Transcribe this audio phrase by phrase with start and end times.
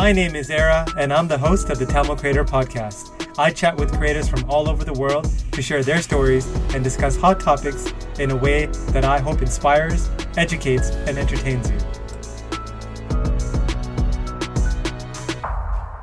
[0.00, 3.30] My name is Era, and I'm the host of the Tamil Creator Podcast.
[3.38, 7.18] I chat with creators from all over the world to share their stories and discuss
[7.18, 10.08] hot topics in a way that I hope inspires,
[10.38, 11.76] educates, and entertains you.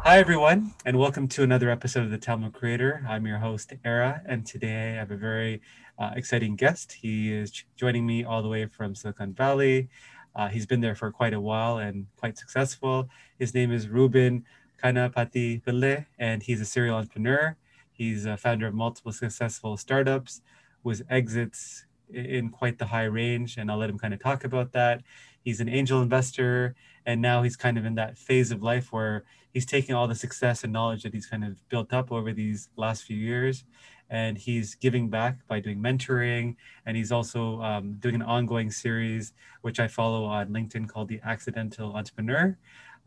[0.04, 3.04] Hi, everyone, and welcome to another episode of the Tamil Creator.
[3.09, 5.59] I'm your host, Era, and today I have a very
[5.98, 6.91] uh, exciting guest.
[7.02, 9.89] He is joining me all the way from Silicon Valley.
[10.38, 13.09] Uh, he's been there for quite a while and quite successful.
[13.39, 14.45] His name is Ruben
[14.81, 17.57] Kanapati Pille, and he's a serial entrepreneur.
[17.91, 20.41] He's a founder of multiple successful startups
[20.84, 24.73] with exits in quite the high range, and I'll let him kind of talk about
[24.73, 25.02] that.
[25.43, 29.23] He's an angel investor, and now he's kind of in that phase of life where
[29.51, 32.70] he's taking all the success and knowledge that he's kind of built up over these
[32.76, 33.63] last few years
[34.09, 39.34] and he's giving back by doing mentoring and he's also um, doing an ongoing series
[39.61, 42.57] which i follow on linkedin called the accidental entrepreneur.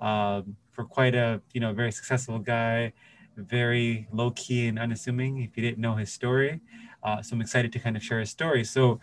[0.00, 2.92] Um, for quite a you know very successful guy
[3.36, 6.60] very low key and unassuming if you didn't know his story.
[7.02, 8.64] Uh, so i'm excited to kind of share his story.
[8.64, 9.00] So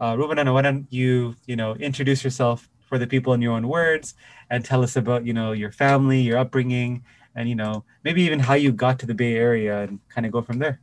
[0.00, 3.68] uh, Ruben, why don't you you know introduce yourself for the people in your own
[3.68, 4.14] words
[4.50, 8.40] and tell us about you know your family your upbringing and you know maybe even
[8.40, 10.80] how you got to the bay area and kind of go from there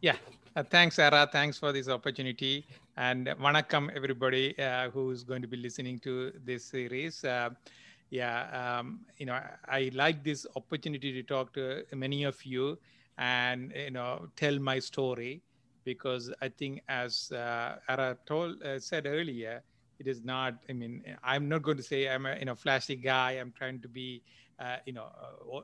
[0.00, 0.16] yeah,
[0.56, 1.28] uh, thanks, Sarah.
[1.30, 2.66] Thanks for this opportunity.
[2.96, 7.24] And vanakkam, everybody uh, who's going to be listening to this series.
[7.24, 7.50] Uh,
[8.10, 12.78] yeah, um, you know, I, like this opportunity to talk to many of you
[13.18, 15.42] and, you know, tell my story
[15.84, 19.62] because I think as uh, Ara told, uh, said earlier,
[19.98, 22.96] it is not, I mean, I'm not going to say I'm a, you know, flashy
[22.96, 23.32] guy.
[23.32, 24.22] I'm trying to be,
[24.58, 25.08] uh, you know,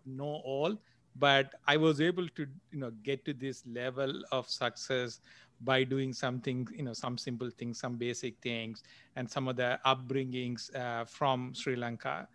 [0.05, 0.77] know all
[1.19, 5.20] but i was able to you know get to this level of success
[5.61, 8.83] by doing something you know some simple things some basic things
[9.17, 12.28] and some of the upbringings uh, from sri lanka.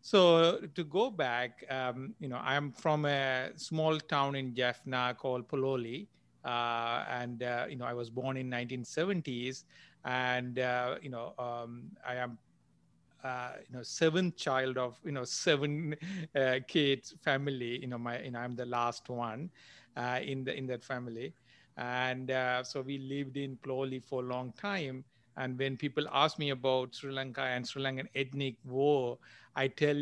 [0.00, 5.48] So to go back um, you know i'm from a small town in jaffna called
[5.48, 6.08] Puloly
[6.44, 9.64] uh, and uh, you know i was born in 1970s
[10.04, 12.38] and uh, you know um, i am
[13.22, 15.94] uh, you know seventh child of you know seven
[16.36, 19.50] uh, kids family you know my you know i'm the last one
[19.96, 21.34] uh, in the in that family.
[21.76, 25.04] And uh, so we lived in Puloly for a long time.
[25.36, 29.18] And when people ask me about sri lanka and sri lankan ethnic war
[29.56, 29.96] i tell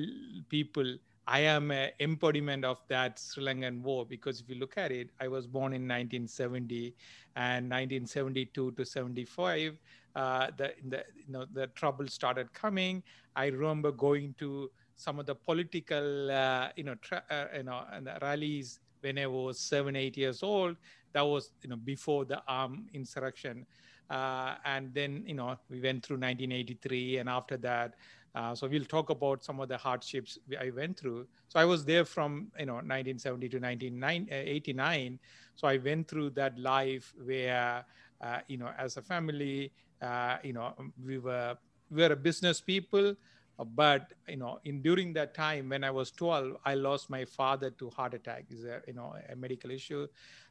[0.48, 4.90] people I am an embodiment of that Sri Lankan war because if you look at
[4.90, 6.94] it, I was born in 1970
[7.36, 9.78] and 1972 to 75
[10.14, 13.02] uh, the, the, you know, the trouble started coming.
[13.36, 17.84] I remember going to some of the political, uh, you know, tra- uh, you know,
[18.20, 20.76] rallies when I was seven, eight years old.
[21.12, 23.66] That was, you know, before the armed insurrection.
[24.08, 27.94] Uh, and then, you know, we went through 1983, and after that,
[28.34, 31.26] uh, so we'll talk about some of the hardships I went through.
[31.48, 35.18] So I was there from you know 1970 to 1989.
[35.56, 37.84] So I went through that life where
[38.20, 40.74] uh, you know as a family uh, you know
[41.04, 41.56] we were
[41.90, 43.14] we were business people
[43.58, 47.24] uh, but you know in during that time when i was 12 i lost my
[47.24, 50.06] father to heart attack is a you know a medical issue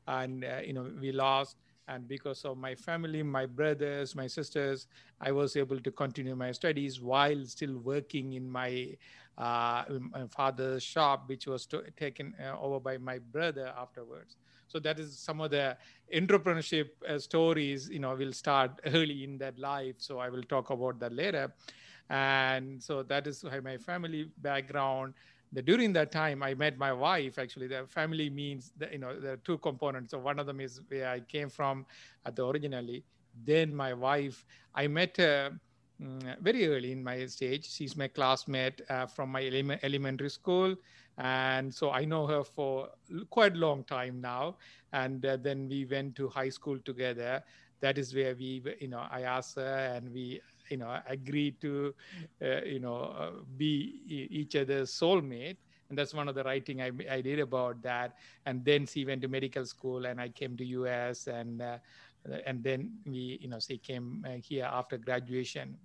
[0.08, 1.58] and uh, you know we lost
[1.90, 4.88] and because of my family my brothers my sisters
[5.20, 8.88] i was able to continue my studies while still working in my,
[9.38, 14.38] uh, my father's shop which was to, taken uh, over by my brother afterwards.
[14.68, 15.78] So that is some of the
[16.14, 19.96] entrepreneurship uh, stories you know will start early in that life.
[19.98, 21.54] So i will talk about that later.
[22.10, 25.14] And so that is my family background
[25.52, 27.68] the, during that time i met my wife actually.
[27.68, 30.12] The family means that you know there are two components.
[30.12, 31.86] So one of them is where i came from
[32.26, 33.04] at the originally.
[33.46, 34.46] Then my wife
[34.76, 35.52] i met her
[36.02, 37.70] mm, very early in my stage.
[37.70, 39.44] She's my classmate uh, from my
[39.84, 40.76] elementary school.
[41.18, 42.90] And so i know her for
[43.30, 44.58] quite a long time now.
[44.94, 47.44] And uh, then we went to high school together.
[47.82, 51.94] That is where we you know i asked her and we you know agreed to
[52.42, 55.58] uh, you know uh, be each other's soulmate.
[55.90, 58.14] And that's one of the writing I, I did about that.
[58.46, 61.78] And then she went to medical school and i came to us and uh,
[62.46, 65.78] and then we you know she came uh, here after graduation.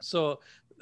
[0.00, 0.40] So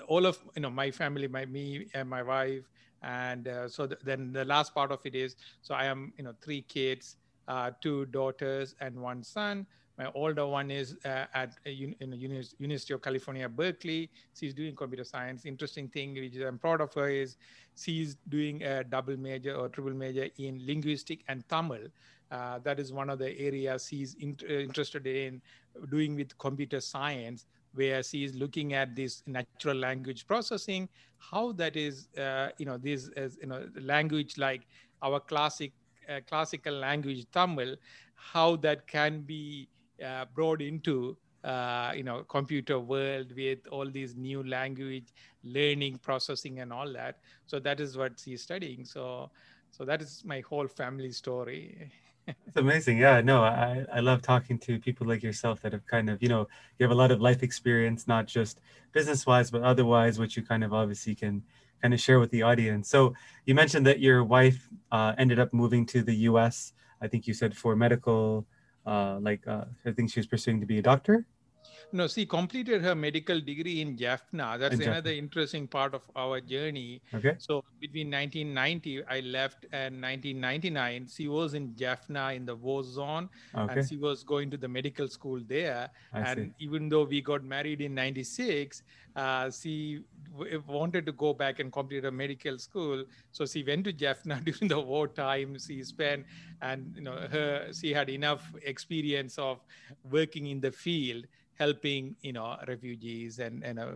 [0.09, 2.69] all of you know my family my me and my wife
[3.03, 6.25] and uh, so th- then the last part of it is so i am you
[6.25, 7.17] know three kids
[7.49, 9.67] uh, two daughters and one son
[9.99, 11.95] my older one is uh, at in
[12.59, 14.11] university of california berkeley.
[14.35, 15.45] She's doing computer science.
[15.45, 17.37] Interesting thing which i'm proud of her is
[17.77, 21.89] she's doing a double major or triple major in linguistic and tamil.
[22.31, 25.43] Uh, that is one of the areas she's in, uh, interested in
[25.91, 30.89] doing with computer science where she is looking at this natural language processing,
[31.19, 34.63] how that is, uh, you know, this as you know, language like
[35.03, 35.73] our classic
[36.09, 37.77] uh, classical language Tamil,
[38.17, 39.69] how that can be
[40.03, 45.07] uh, brought into uh, you know computer world with all these new language
[45.43, 47.19] learning processing and all that.
[47.47, 48.85] So that is what she's studying.
[48.85, 49.31] So
[49.71, 51.91] so that is my whole family story.
[52.47, 52.99] It's amazing.
[52.99, 56.29] Yeah no i i love talking to people like yourself that have kind of you
[56.29, 56.47] know
[56.79, 58.61] you have a lot of life experience not just
[58.93, 61.43] business wise but otherwise which you kind of obviously can
[61.83, 62.89] kind of share with the audience.
[62.89, 63.15] So
[63.45, 67.35] you mentioned that your wife uh, ended up moving to the us i think you
[67.35, 68.47] said for medical
[68.87, 71.27] uh, like uh, I think she was pursuing to be a doctor.
[71.93, 74.57] No, she completed her medical degree in Jaffna.
[74.59, 75.19] That's in another Jaffna.
[75.19, 77.03] interesting part of our journey.
[77.15, 77.35] Okay.
[77.39, 83.29] So between 1990, I left, and 1999, she was in Jaffna in the war zone,
[83.55, 83.75] okay.
[83.81, 85.91] and she was going to the medical school there.
[86.15, 86.65] I and see.
[86.65, 88.83] even though we got married in 96,
[89.15, 90.01] uh, she
[90.33, 93.05] w- wanted to go back and complete her medical school.
[93.33, 95.59] So she went to Jaffna during the war time.
[95.59, 96.25] She spent,
[96.63, 99.61] and you know, her she had enough experience of
[100.11, 101.27] working in the field
[101.63, 103.87] helping you know refugees and and uh,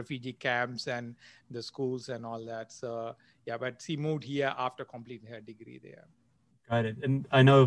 [0.00, 1.14] refugee camps and
[1.50, 2.72] the schools and all that.
[2.80, 2.90] So
[3.48, 6.06] yeah but she moved here after completing her degree there.
[6.70, 6.96] Got it.
[7.02, 7.60] And i know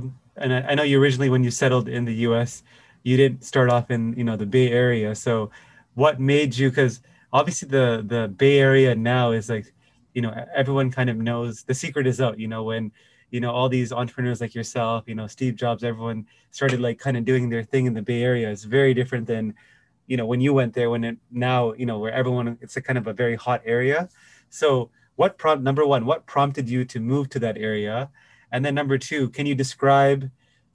[0.44, 2.64] and i know you originally when you settled in the us
[3.04, 5.16] you didn't start off in you know the bay area.
[5.16, 5.50] So
[5.96, 7.02] what made you because
[7.34, 9.74] obviously the the bay area now is like
[10.14, 12.92] you know everyone kind of knows the secret is out you know when
[13.32, 17.18] you know all these entrepreneurs like yourself you know steve jobs everyone started like kind
[17.18, 18.52] of doing their thing in the bay area.
[18.52, 19.56] It's very different than
[20.08, 22.82] you know when you went there when it now you know where everyone it's a
[22.82, 24.10] kind of a very hot area.
[24.50, 28.12] So what prompt number one what prompted you to move to that area?
[28.52, 30.30] And then number two can you describe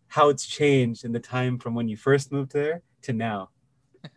[0.09, 3.51] how it's changed in the time from when you first moved there to now?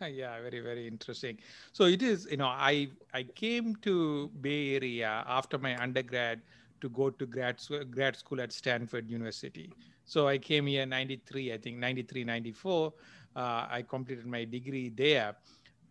[0.00, 1.38] Yeah very very interesting.
[1.72, 6.40] So it is you know i i came to bay area after my undergrad
[6.80, 7.60] to go to grad,
[7.90, 9.72] grad school at Stanford University.
[10.04, 12.92] So I came here 93, I think 93, 94.
[13.36, 13.40] Uh,
[13.70, 15.36] I completed my degree there.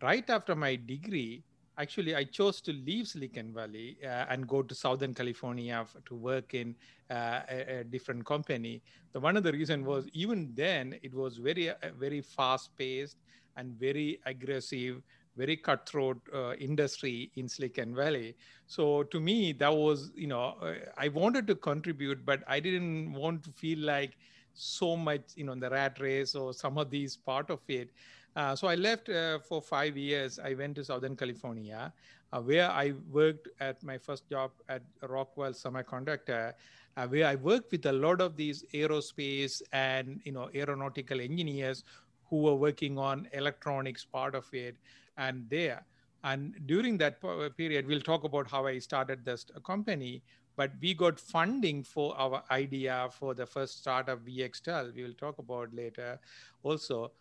[0.01, 1.43] Right after my degree,
[1.77, 6.53] actually I chose to leave Silicon Valley uh, and go to Southern California to work
[6.53, 6.75] in
[7.09, 8.81] uh, a, a, different company.
[9.13, 13.17] The one of the reason was even then it was very, uh, very fast paced
[13.55, 15.01] and very aggressive
[15.39, 18.35] very cutthroat uh, industry in Silicon Valley.
[18.67, 23.13] So to me, that was, you know, uh, I wanted to contribute, but I didn't
[23.13, 24.17] want to feel like
[24.53, 27.89] so much, you know, the rat race or some of these part of it.
[28.35, 30.39] Uh, so I left uh, for five years.
[30.39, 31.91] I went to Southern California,
[32.31, 36.53] uh, where I worked at my first job at Rockwell Semiconductor,
[36.97, 41.83] uh, where I worked with a lot of these aerospace and you know aeronautical engineers
[42.29, 44.75] who were working on electronics part of it
[45.17, 45.85] and there.
[46.23, 47.21] And during that
[47.57, 50.21] period, we'll talk about how I started this company.
[50.55, 54.93] But we got funding for our idea for the first startup VxTel.
[54.93, 56.19] We will talk about later
[56.63, 57.11] also.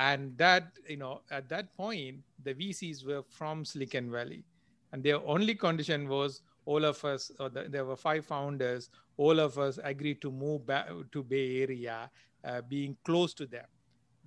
[0.00, 4.44] And that, you know, at that point, the VCs were from Silicon Valley.
[4.92, 9.38] And their only condition was all of us, or the, there were five founders, all
[9.38, 12.10] of us agreed to move back to Bay Area,
[12.44, 13.66] uh, being close to them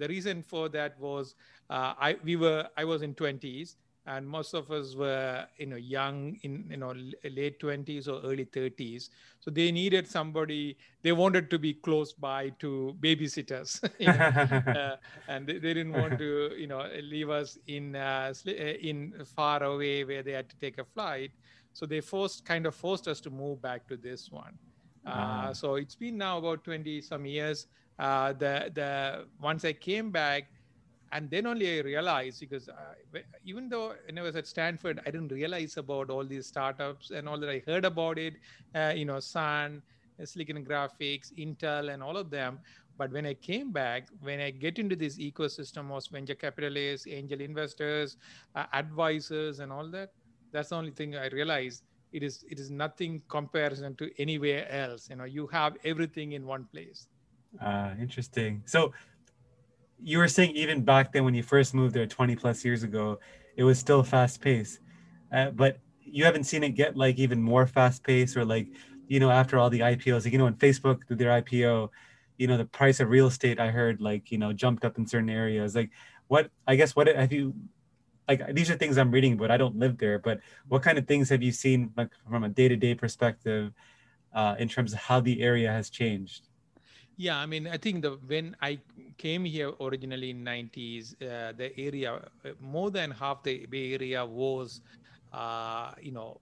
[0.02, 1.36] the reason for that was
[1.70, 3.76] uh, I we were I was in 20s
[4.08, 6.94] and most of us were you know young in you know
[7.24, 9.10] late 20s or early 30s
[9.40, 13.72] so they needed somebody they wanted to be close by to babysitters
[14.76, 14.96] uh,
[15.28, 19.62] and they, they, didn't want to you know leave us in uh, uh, in far
[19.64, 21.32] away where they had to take a flight.
[21.74, 24.58] So they forced kind of forced us to move back to this one.
[25.06, 27.68] Uh, so it's been now about 20 some years
[28.00, 30.50] uh, the the once I came back,
[31.12, 35.12] and then only I realized because uh, even though when I was at Stanford, I
[35.12, 37.50] didn't realize about all these startups and all that.
[37.50, 38.36] I heard about it,
[38.76, 39.82] uh, you know, Sun,
[40.24, 42.60] Silicon Graphics, Intel, and all of them.
[42.98, 47.42] But when I came back, when I get into this ecosystem of venture capitalists, angel
[47.42, 48.18] investors,
[48.56, 50.12] uh, advisors, and all that,
[50.52, 51.84] that's the only thing I realized.
[52.12, 55.10] It is it is nothing comparison to anywhere else.
[55.10, 57.08] You know, you have everything in one place.
[57.60, 58.64] Uh, interesting.
[58.66, 58.94] So
[60.02, 63.20] you were saying even back then when you first moved there 20 plus years ago,
[63.56, 64.80] it was still fast paced.
[65.32, 68.68] Uh, but you haven't seen it get like even more fast paced or like,
[69.08, 71.90] you know, after all the IPOs, like, you know, when Facebook did their IPO,
[72.38, 75.06] you know, the price of real estate I heard like, you know, jumped up in
[75.06, 75.76] certain areas.
[75.76, 75.92] Like
[76.28, 77.54] what, I guess, what have you,
[78.28, 81.06] like, these are things I'm reading, but I don't live there, but what kind of
[81.06, 83.74] things have you seen like, from a day to day perspective
[84.34, 86.48] uh, in terms of how the area has changed?
[87.22, 88.80] Yeah, I mean, I think the when I
[89.20, 94.26] came here originally in 90s, uh, the area, uh, more than half the Bay Area
[94.26, 94.82] was,
[95.32, 96.42] uh, you know,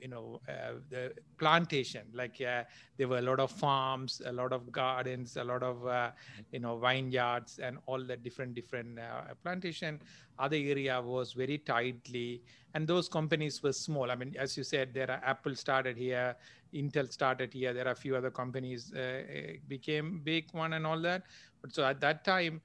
[0.00, 2.06] you know uh, the plantation.
[2.14, 2.64] Like uh,
[2.96, 6.10] there were a lot of farms a lot of gardens a lot of uh,
[6.52, 8.98] you know vineyards and all the different different
[9.42, 10.00] plantation.
[10.38, 12.42] Other area was very tightly
[12.74, 14.10] and those companies were small.
[14.10, 16.36] I mean as you said there are apple started here
[16.74, 17.72] intel started here.
[17.72, 21.22] There are a few other companies uh, uh, became big one and all that.
[21.60, 22.60] But so at that time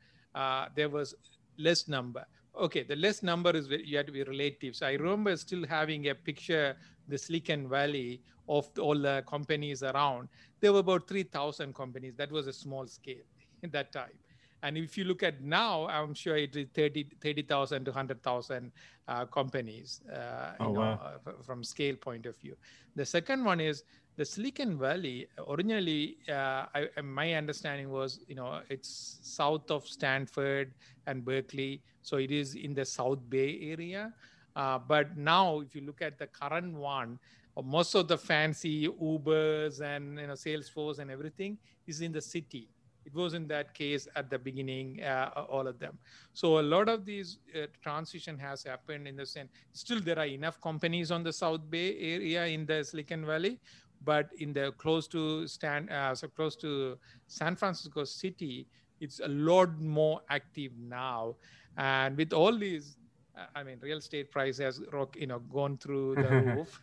[0.76, 1.16] there was
[1.58, 2.26] less number.
[2.56, 4.76] Okay the less number is you have to be relative.
[4.76, 6.76] So i remember still having a picture
[7.08, 10.28] the silicon valley of all the companies around.
[10.60, 12.16] There were about 3000 companies.
[12.16, 13.28] That was a small scale
[13.64, 14.18] in that time
[14.64, 18.72] and if you look at now i'm sure it is 30 30000 to 100000
[19.08, 21.00] uh, companies uh, oh, know, wow.
[21.26, 22.56] uh, from scale point of view
[22.96, 23.84] the second one is
[24.20, 30.74] the Silicon Valley originally, uh, I, my understanding was, you know, it's south of Stanford
[31.08, 34.14] and Berkeley, so it is in the South Bay area.
[34.58, 37.18] Uh, but now, if you look at the current one,
[37.64, 42.68] most of the fancy Ubers and you know Salesforce and everything is in the city.
[43.12, 45.98] It was in that case at the beginning, uh, all of them.
[46.34, 49.50] So a lot of these uh, transition has happened in the sense.
[49.74, 53.60] Still, there are enough companies on the South Bay area in the Silicon Valley,
[54.04, 56.98] but in the close to Stan, uh, so close to
[57.28, 58.68] San Francisco City,
[59.00, 61.36] it's a lot more active now.
[61.78, 62.98] And with all these,
[63.38, 64.82] uh, I mean, real estate price has
[65.16, 66.82] you know gone through the roof,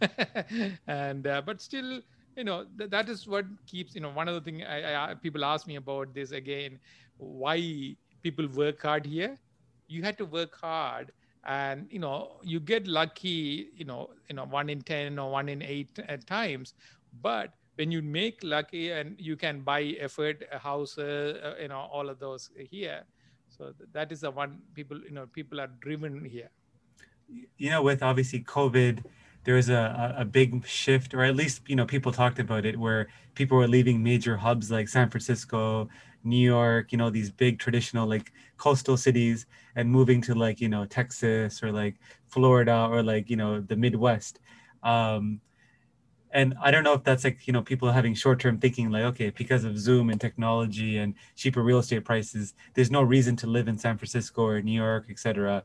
[0.87, 2.00] and uh, but still,
[2.37, 5.14] you know, th- that is what keeps you know one of the things I, I,
[5.14, 6.78] people ask me about this again,
[7.16, 9.37] why people work hard here.
[9.88, 11.12] You had to work hard
[11.45, 15.49] and you know you get lucky you know you know one in 10 or one
[15.49, 16.75] in 8 at times
[17.23, 22.09] but when you make lucky and you can buy effort houses, uh, you know, all
[22.09, 23.05] of those here.
[23.50, 26.50] So that is the one people, you know, people are driven here.
[27.59, 29.05] You know, with obviously COVID,
[29.47, 32.76] there was a, a big shift, or at least, you know, people talked about it
[32.76, 35.88] where people were leaving major hubs like San Francisco,
[36.25, 40.69] New York, you know, these big traditional like coastal cities and moving to like, you
[40.69, 41.95] know, Texas or like
[42.26, 44.41] Florida or like, you know, the Midwest.
[44.83, 45.41] Um,
[46.33, 49.05] and I don't know if that's like you know people having short term thinking like
[49.05, 53.47] okay because of Zoom and technology and cheaper real estate prices, there's no reason to
[53.47, 55.62] live in San Francisco or New York, etc.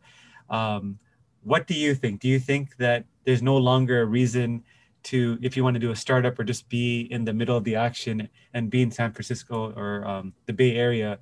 [0.49, 0.99] Um,
[1.43, 2.21] what do you think?
[2.21, 4.63] Do you think that there's no longer a reason
[5.03, 7.63] to if you want to do a startup or just be in the middle of
[7.63, 11.17] the action and be in San Francisco or um, the Bay Area?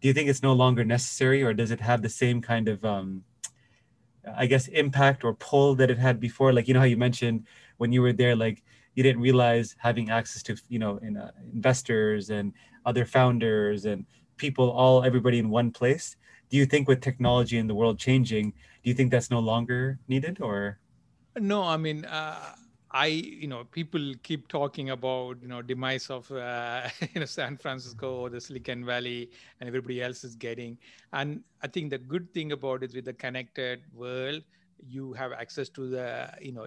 [0.00, 2.84] Do you think it's no longer necessary, or does it have the same kind of
[2.84, 3.24] um,
[4.36, 6.52] I guess impact or pull that it had before?
[6.52, 7.46] Like you know how you mentioned
[7.78, 8.62] when you were there, like
[8.94, 12.52] you didn't realize having access to you know in, uh, investors and
[12.86, 14.04] other founders and
[14.36, 16.16] people all everybody in one place
[16.50, 19.98] do you think with technology and the world changing do you think that's no longer
[20.08, 20.78] needed or?
[21.38, 22.54] No i mean uh,
[22.92, 27.56] i you know people keep talking about you know demise of uh, you know san
[27.56, 30.78] francisco or the silicon valley and everybody else is getting.
[31.12, 34.42] And i think the good thing about it with the connected world
[34.78, 36.66] you have access to the you know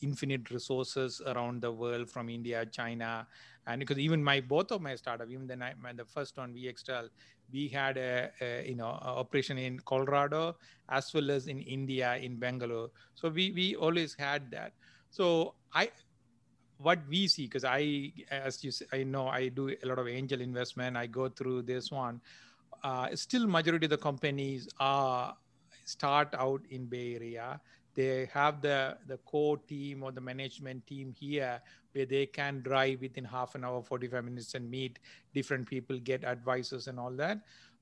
[0.00, 3.26] infinite resources around the world from india china
[3.66, 7.08] and because even my both of my startup even then I, the first one vxtel
[7.52, 10.56] we had a, a you know operation in colorado
[10.88, 12.90] as well as in india in bangalore.
[13.14, 14.72] So we we always had that.
[15.10, 15.90] So i
[16.78, 20.08] what we see because i as you say, i know i do a lot of
[20.08, 20.96] angel investment.
[20.96, 22.20] I go through this one.
[22.82, 25.36] Uh, still majority of the companies are
[25.86, 27.60] start out in Bay Area.
[27.94, 31.60] They have the, the core team or the management team here
[31.92, 34.98] where they can drive within half an hour, 45 minutes and meet
[35.32, 37.38] different people, get advices and all that.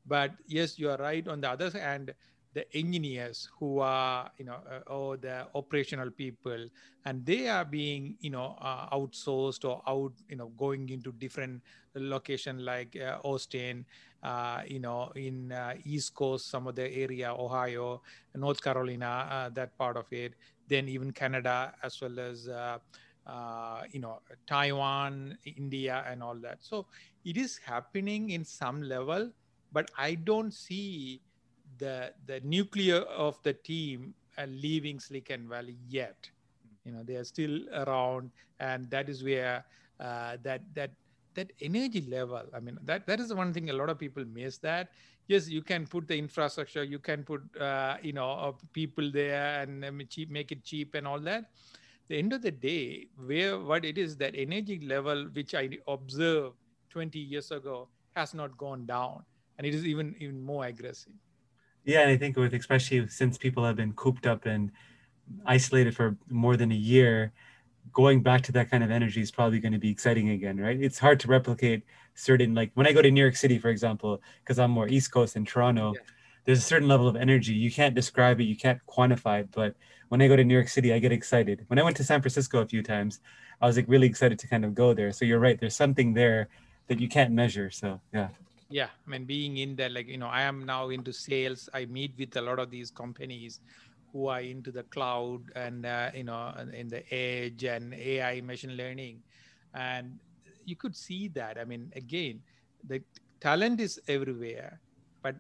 [0.07, 1.27] But yes, you are right.
[1.27, 2.15] On the other hand,
[2.55, 6.69] the engineers who are you know uh, or the operational people
[7.05, 11.61] and they are being you know uh, outsourced or out you know going into different
[11.95, 13.85] location like uh, austin
[14.25, 18.01] uh, you know in uh, east coast some of the area ohio
[18.35, 20.35] north carolina uh, that part of it
[20.69, 22.49] then even canada as well as
[23.93, 26.87] you know taiwan india and all that so
[27.25, 29.31] it is happening in some level
[29.73, 31.21] but i don't see
[31.79, 36.31] the the nuclear of the team uh, leaving Silicon Valley yet.
[36.85, 39.65] You know, they are still around, and that is where
[40.01, 40.91] uh, that that
[41.35, 42.43] that energy level.
[42.55, 44.59] I mean, that that is the one thing a lot of people miss.
[44.59, 44.91] That
[45.27, 49.61] yes, you can put the infrastructure, you can put uh, you know uh, people there
[49.61, 51.51] and um, make it cheap and all that.
[52.09, 56.57] The end of the day, where what it is that energy level which I observed
[56.91, 59.25] 20 years ago has not gone down,
[59.59, 61.13] and it is even even more aggressive.
[61.85, 64.71] Yeah, and I think with especially since people have been cooped up and
[65.47, 67.33] isolated for more than a year,
[67.93, 70.81] going back to that kind of energy is probably going to be exciting again, right?
[70.81, 71.83] It's hard to replicate
[72.15, 75.13] certain like when I go to New York City, for example, because I'm more East
[75.13, 75.95] Coast than Toronto.
[75.95, 76.01] Yeah.
[76.45, 77.55] There's a certain level of energy.
[77.55, 79.49] You can't describe it, you can't quantify it.
[79.53, 79.75] But
[80.09, 81.65] when I go to New York City, I get excited.
[81.69, 83.21] When I went to San Francisco a few times,
[83.61, 85.11] I was like really excited to kind of go there.
[85.13, 85.59] So you're right.
[85.59, 86.49] There's something there
[86.89, 87.71] that you can't measure.
[87.71, 88.29] So yeah.
[88.71, 91.69] Yeah, I mean, being in there, like you know, I am now into sales.
[91.73, 93.61] I meet with a lot of these companies
[94.15, 98.77] who are into the cloud and uh, you know in the edge and AI, machine
[98.77, 99.21] learning,
[99.75, 100.19] and
[100.65, 101.59] you could see that.
[101.59, 102.41] I mean, again,
[102.89, 103.03] the
[103.41, 104.81] talent is everywhere,
[105.21, 105.35] but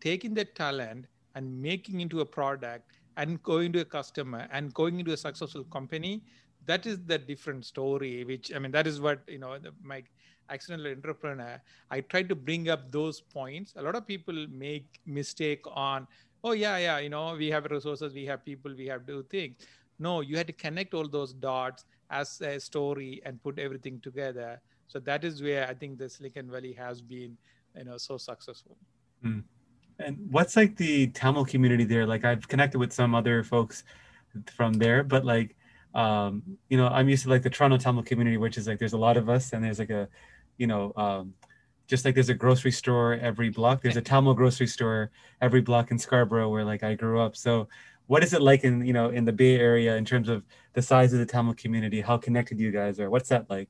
[0.00, 1.04] taking that talent
[1.34, 5.64] and making into a product and going to a customer and going into a successful
[5.64, 6.22] company
[6.66, 10.02] that is the different story which i mean that is what you know the, my
[10.50, 15.62] accidental entrepreneur i try to bring up those points a lot of people make mistake
[15.88, 16.06] on
[16.44, 19.56] oh yeah yeah you know we have resources we have people we have do things.
[19.98, 24.60] No you had to connect all those dots as a story and put everything together.
[24.88, 27.36] So that is where i think the silicon valley has been
[27.76, 28.76] you know so successful.
[29.24, 29.44] Mm.
[29.98, 32.06] and what's like the tamil community there?
[32.06, 33.84] Like i've connected with some other folks
[34.56, 35.56] from there but like
[35.94, 38.92] um you know i'm used to like the toronto tamil community which is like there's
[38.92, 40.08] a lot of us and there's like a
[40.56, 41.34] you know um
[41.90, 45.90] just like there's a grocery store every block there's a tamil grocery store every block
[45.90, 47.34] in scarborough where like i grew up.
[47.36, 47.68] So
[48.06, 50.82] what is it like in you know in the bay area in terms of the
[50.82, 52.00] size of the tamil community?
[52.00, 53.10] How connected you guys are?
[53.10, 53.68] What's that like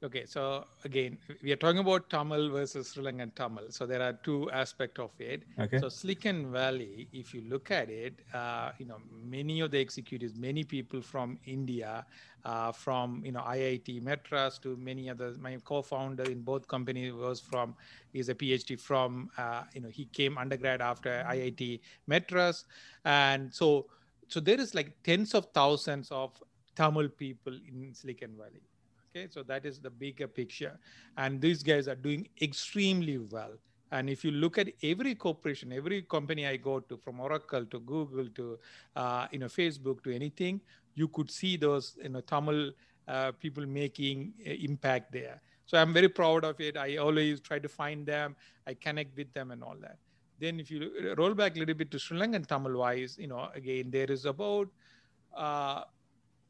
[0.00, 3.64] Okay, so again, we are talking about Tamil versus Sri Lankan Tamil.
[3.70, 5.42] So there are two aspects of it.
[5.58, 5.78] Okay.
[5.78, 10.36] So Silicon Valley, if you look at it, uh, you know, many of the executives,
[10.36, 12.06] many people from India,
[12.44, 15.36] uh, from you know IIT Madras to many others.
[15.36, 17.74] My co-founder in both companies was from,
[18.14, 22.66] is a PhD from, uh, you know, he came undergrad after IIT Madras,
[23.04, 23.86] and so
[24.28, 26.40] so there is like tens of thousands of
[26.76, 28.62] Tamil people in Silicon Valley
[29.10, 30.78] Okay, so that is the bigger picture.
[31.16, 33.52] And these guys are doing extremely well.
[33.90, 37.80] And if you look at every corporation, every company I go to, from Oracle to
[37.80, 38.58] Google to
[38.96, 40.60] uh, you know Facebook to anything,
[40.94, 42.72] you could see those you know Tamil
[43.06, 45.40] uh, people making uh, impact there.
[45.64, 46.76] So I'm very proud of it.
[46.76, 49.96] I always try to find them, I connect with them, and all that.
[50.38, 53.48] Then if you roll back a little bit to Sri Lankan Tamil wise, you know,
[53.54, 54.68] again there is about
[55.34, 55.84] uh,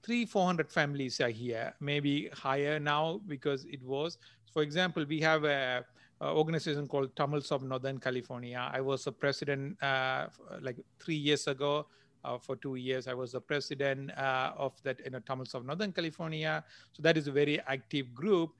[0.02, 4.18] three, 400 families are here, maybe higher now because it was.
[4.52, 5.84] For example, we have a,
[6.20, 8.68] a organization called Tamils of Northern California.
[8.72, 10.26] I was a president uh,
[10.60, 11.86] like three years ago.
[12.24, 15.64] Uh, for two years, I was the president uh, of that you know Tamils of
[15.64, 16.64] Northern California.
[16.92, 18.50] So that is a very active group.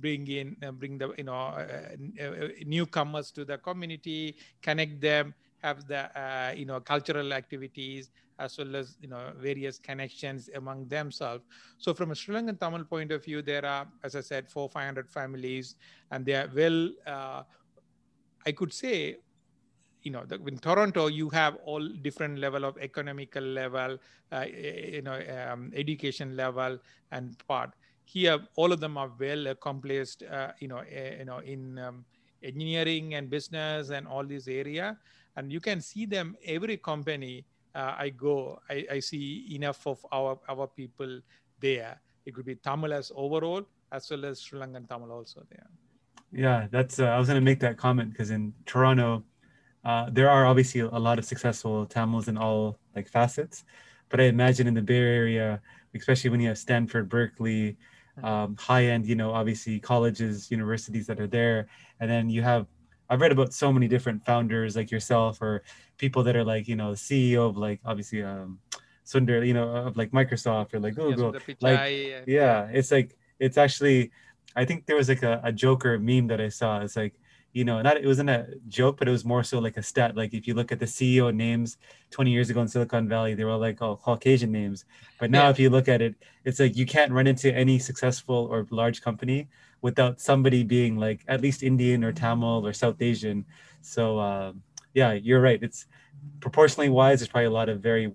[0.00, 5.32] Bring in, uh, bring the you know uh, uh, newcomers to the community, connect them,
[5.62, 6.10] have the
[6.56, 11.44] you know cultural activities, as well as you know various connections among themselves.
[11.78, 14.68] So from a Sri Lankan Tamil point of view, there are, as I said, four
[14.68, 15.76] five hundred families,
[16.10, 16.90] and they are well.
[17.06, 17.42] Uh,
[18.46, 19.16] I could say,
[20.02, 23.98] you know, the, in Toronto, you have all different level of economical level,
[24.30, 26.78] uh, you know, um, education level,
[27.10, 27.70] and part.
[28.04, 32.04] Here, all of them are well accomplished, uh, you know, uh, you know, in um,
[32.40, 34.96] engineering and business and all these area,
[35.36, 37.44] and you can see them every company
[37.76, 41.20] uh, I go, I, I see enough of our, our people
[41.60, 42.00] there.
[42.24, 45.68] It could be Tamil as overall, as well as Sri Lankan Tamil also there.
[46.32, 46.98] Yeah, that's.
[46.98, 49.22] Uh, I was going to make that comment because in Toronto,
[49.84, 53.64] uh, there are obviously a lot of successful Tamils in all like facets,
[54.08, 55.60] but I imagine in the Bay Area,
[55.94, 57.76] especially when you have Stanford, Berkeley,
[58.18, 58.24] mm-hmm.
[58.24, 61.68] um, high end, you know, obviously colleges, universities that are there,
[62.00, 62.66] and then you have
[63.08, 65.62] I've read about so many different founders like yourself or
[65.98, 68.58] people that are like, you know, CEO of like obviously um
[69.04, 71.32] Sundar, you know, of like Microsoft or like Google.
[71.60, 74.10] like yeah, it's like it's actually
[74.56, 76.80] I think there was like a, a Joker meme that I saw.
[76.80, 77.14] It's like,
[77.52, 80.16] you know, not it wasn't a joke, but it was more so like a stat.
[80.16, 81.78] Like if you look at the CEO names
[82.10, 84.84] 20 years ago in Silicon Valley, they were like all Caucasian names.
[85.18, 85.50] But now yeah.
[85.50, 89.00] if you look at it, it's like you can't run into any successful or large
[89.02, 89.48] company
[89.82, 93.44] without somebody being like at least Indian or Tamil or South Asian.
[93.82, 94.52] So uh,
[94.94, 95.62] yeah, you're right.
[95.62, 95.86] It's
[96.40, 97.20] proportionally wise.
[97.20, 98.12] There's probably a lot of very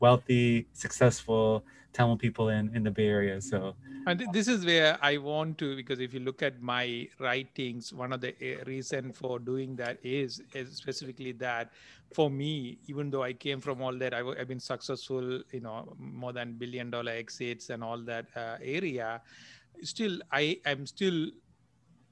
[0.00, 3.40] wealthy, successful Tamil people in in the Bay Area.
[3.40, 3.74] So
[4.06, 8.12] and this is where I want to because if you look at my writings, one
[8.12, 11.72] of the eh, reason for doing that is, is specifically that
[12.12, 15.96] for me, even though I came from all that, I, have been successful, you know,
[15.98, 19.22] more than billion dollar exits and all that uh, area
[19.82, 21.28] still i am still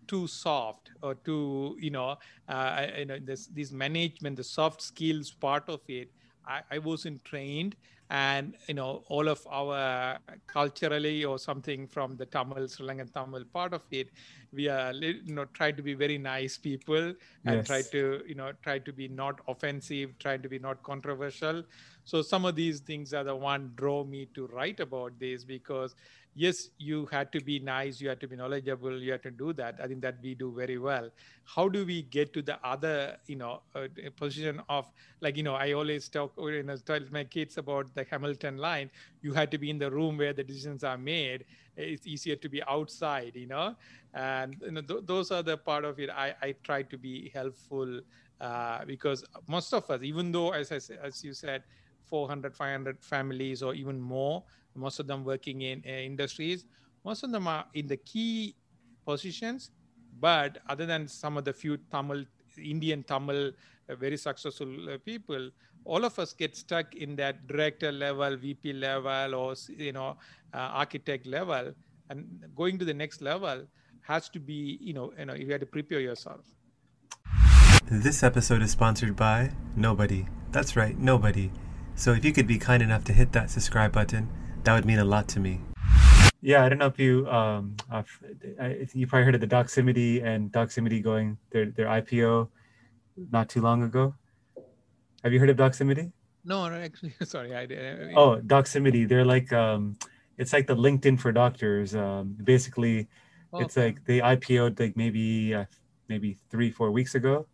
[0.07, 2.16] too soft or too you know
[2.48, 6.11] uh, you know this this management the soft skills part of it
[6.46, 7.77] I, I wasn't trained
[8.11, 13.44] and you know all of our culturally or something from the Tamil Sri Lankan Tamil
[13.53, 14.11] part of it
[14.53, 17.14] we are you know try to be very nice people
[17.46, 17.66] and yes.
[17.66, 21.62] try to you know try to be not offensive try to be not controversial
[22.05, 25.94] so some of these things are the one draw me to write about this because
[26.35, 29.53] yes, you had to be nice, you had to be knowledgeable, you had to do
[29.55, 29.77] that.
[29.83, 31.11] I think that we do very well.
[31.45, 34.87] How do we get to the other, you know, uh, position of
[35.21, 38.90] like, you know, I always talk, you know, tell my kids about the Hamilton line.
[39.21, 41.45] You had to be in the room where the decisions are made.
[41.77, 43.77] It's easier to be outside, you know,
[44.14, 46.11] and you know, th- those are the part of it.
[46.11, 48.01] I, I try to be helpful
[48.40, 51.62] uh, because most of us, even though, as I, as you said,
[52.12, 54.44] 400, 500 families or even more,
[54.75, 56.66] most of them working in uh, industries.
[57.07, 58.55] Most of them are in the key
[59.07, 59.70] positions,
[60.20, 62.25] but other than some of the few Tamil,
[62.59, 63.53] Indian Tamil,
[63.88, 65.48] uh, very successful uh, people,
[65.87, 70.11] all of us get stuck in that director level, VP level, or you know,
[70.53, 71.72] uh, architect level,
[72.11, 73.66] and going to the next level
[74.03, 76.44] has to be, you know, you know, you have to prepare yourself.
[77.90, 80.27] This episode is sponsored by nobody.
[80.51, 81.51] That's right, nobody.
[81.94, 84.28] So if you could be kind enough to hit that subscribe button
[84.64, 85.61] that would mean a lot to me.
[86.40, 88.02] Yeah, I don't know if you um, uh,
[88.92, 92.48] you probably heard of the Doximity and Doximity going their their IPO
[93.31, 94.14] not too long ago.
[95.22, 96.11] Have you heard of Doximity?
[96.44, 98.14] No, no actually, sorry, I did.
[98.16, 99.96] Oh, Doximity, they're like um,
[100.37, 101.94] it's like the LinkedIn for doctors.
[101.94, 103.09] Um, basically,
[103.52, 103.87] oh, it's okay.
[103.87, 105.66] like they IPO'd like maybe uh,
[106.09, 107.46] maybe three four weeks ago.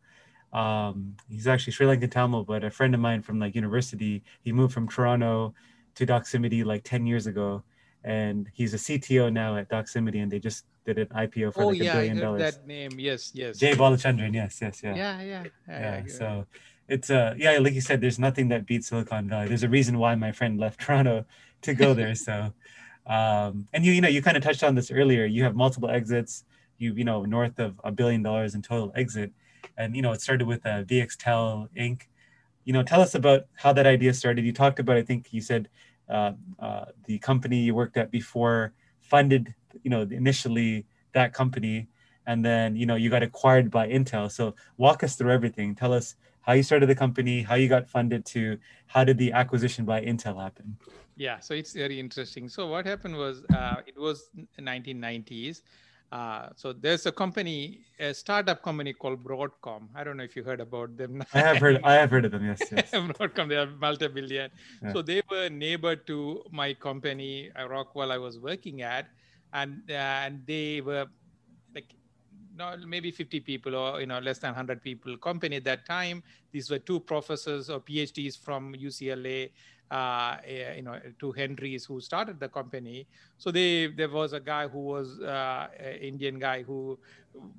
[0.53, 4.23] Um, he's actually Sri Lankan Tamil, but a friend of mine from like university.
[4.43, 5.55] He moved from Toronto
[5.97, 7.63] to Doximity like 10 years ago.
[8.05, 11.67] And he's a CTO now at Doximity, and they just did an IPO for oh,
[11.69, 12.41] like a yeah, billion dollars.
[12.55, 13.59] that name, yes, yes.
[13.59, 14.95] Jey Balachandran, yes, yes, yeah.
[14.95, 15.45] Yeah, yeah.
[15.69, 16.47] Yeah, so
[16.89, 19.49] it's uh yeah, like you said, there's nothing that beats Silicon Valley.
[19.49, 21.27] There's a reason why my friend left Toronto
[21.63, 22.15] to go there.
[22.15, 22.53] so
[23.07, 25.27] um and you you know you kind of touched on this earlier.
[25.27, 26.45] You have multiple exits,
[26.79, 29.33] you you know, north of a billion dollars in total exit.
[29.79, 32.03] And you know, it started with uh, VXTEL Inc
[32.69, 34.45] you know, tell us about how that idea started.
[34.45, 35.71] You talked about, I think you said
[36.07, 41.89] uh, uh, the company you worked at before funded, you know, initially that company,
[42.27, 44.31] and then you know you got acquired by Intel.
[44.31, 45.75] So walk us through everything.
[45.75, 49.33] Tell us how you started the company, how you got funded to, how did the
[49.33, 50.77] acquisition by Intel happen?
[51.17, 52.51] Yeah, so it's very interesting.
[52.51, 54.29] So what happened was uh, it was
[54.61, 55.63] 1990s.
[56.11, 59.89] Uh, so there's a company, a startup company called Broadcom.
[59.95, 61.23] I don't know if you heard about them.
[61.35, 61.81] I have heard.
[61.85, 62.47] I have heard of them.
[62.47, 62.63] Yes.
[62.73, 62.91] yes.
[62.93, 63.49] Broadcom.
[63.49, 64.51] They are multi-billion.
[64.83, 64.93] Yeah.
[64.93, 69.09] So they were neighbor to my company, Rockwell, I was working at,
[69.53, 71.07] and uh, and they were
[71.75, 71.93] like,
[72.57, 76.23] no, maybe 50 people or you know less than 100 people company at that time.
[76.53, 79.51] These were two professors or PhDs from UCLA
[79.91, 83.09] uh, eh, you know, two Henrys who started the company.
[83.37, 85.69] So they there was a guy who was uh,
[86.01, 86.99] Indian guy who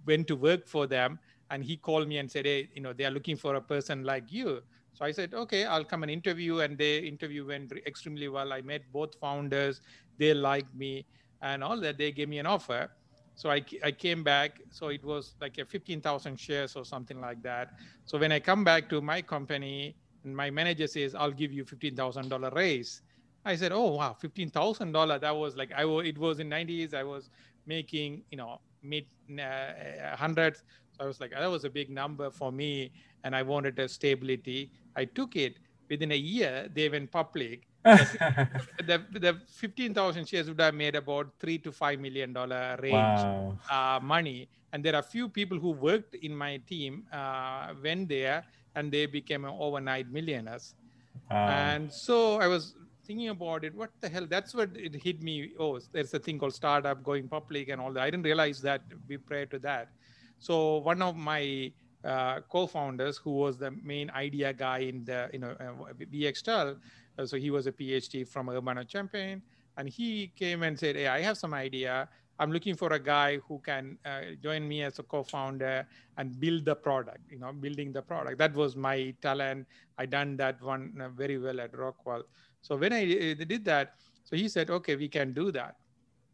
[0.05, 3.05] went to work for them, and he called me and said, "Hey, you know, they
[3.05, 4.61] are looking for a person like you."
[4.93, 8.53] So I said, "Okay, I'll come and interview." And the interview went extremely well.
[8.53, 9.81] I met both founders;
[10.17, 11.07] they liked me,
[11.41, 11.97] and all that.
[11.97, 12.89] They gave me an offer.
[13.35, 14.59] So I, I came back.
[14.69, 17.69] So it was like a 15,000 shares or something like that.
[18.05, 21.63] So when I come back to my company, and my manager says, I'll give you
[21.63, 23.01] $15,000 raise.
[23.45, 25.21] I said, oh, wow, $15,000.
[25.21, 26.93] That was like, I was, it was in 90s.
[26.93, 27.29] I was
[27.65, 29.05] making, you know, mid
[29.39, 30.63] uh, hundreds.
[30.91, 32.91] So I was like, that was a big number for me.
[33.23, 34.71] And I wanted a stability.
[34.95, 35.57] I took it
[35.89, 36.69] within a year.
[36.73, 37.65] They went public.
[37.83, 43.57] the, the 15,000 shares would have made about three to five million dollar range wow.
[43.71, 44.49] uh, money.
[44.73, 48.43] And there are few people who worked in my team uh, went there
[48.79, 50.73] and they became overnight millionaires.
[51.29, 53.75] And so I was thinking about it.
[53.75, 54.27] What the hell?
[54.35, 55.51] That's what it hit me.
[55.59, 58.03] Oh, there's a thing called startup going public and all that.
[58.03, 59.89] I didn't realize that we prior to that.
[60.39, 61.71] So one of my
[62.03, 66.77] uh, co-founders, who was the main idea guy in the you know uh, VXTEL,
[67.17, 69.41] uh, so he was a PhD from Urbana-Champaign,
[69.77, 72.07] and he came and said, "Hey, I have some idea.
[72.39, 75.85] I'm looking for a guy who can uh, join me as a co-founder
[76.17, 77.19] and build the product.
[77.29, 78.37] You know, building the product.
[78.37, 79.67] That was my talent.
[79.97, 82.23] I done that one uh, very well at Rockwell.
[82.61, 85.75] So when I uh, did that, so he said, "Okay, we can do that."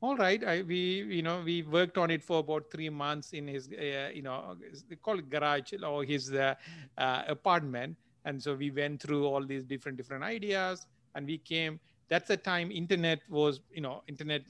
[0.01, 3.47] All right, I, we you know we worked on it for about three months in
[3.47, 4.55] his uh, you know
[4.89, 6.53] they call it garage or his uh,
[6.97, 11.79] uh, apartment, and so we went through all these different different ideas, and we came.
[12.09, 14.43] That's the time internet was you know internet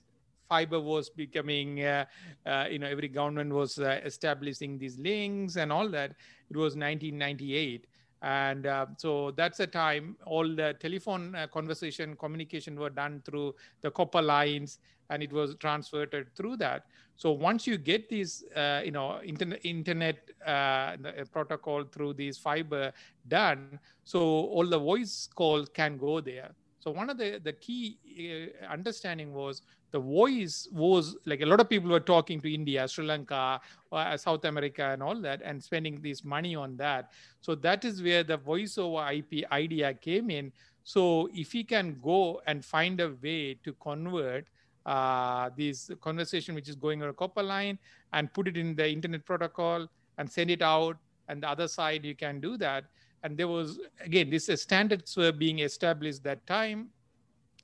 [0.47, 2.05] fiber was becoming, uh,
[2.45, 6.11] uh, you know, every government was uh, establishing these links and all that.
[6.49, 7.87] It was 1998.
[8.21, 13.55] And uh, so that's a time all the telephone uh, conversation, communication were done through
[13.81, 14.79] the copper lines
[15.09, 16.85] and it was transferred through that.
[17.17, 20.29] So once you get these, uh, you know, internet, internet
[21.31, 22.91] protocol through these fiber
[23.27, 26.51] done, so all the voice calls can go there.
[26.85, 27.97] So one of the, the key
[28.63, 29.63] uh, understanding was
[29.95, 33.61] the voice was like a lot of people were talking to India, Sri Lanka,
[33.93, 37.13] uh, South America, and all that, and spending this money on that.
[37.39, 40.51] So that is where the voice over IP idea came in.
[40.83, 44.47] So if we can go and find a way to convert
[44.85, 47.79] uh, this conversation which is going on a copper line
[48.11, 50.97] and put it in the internet protocol and send it out,
[51.29, 52.83] and the other side you can do that
[53.23, 56.89] and there was again these standards were being established that time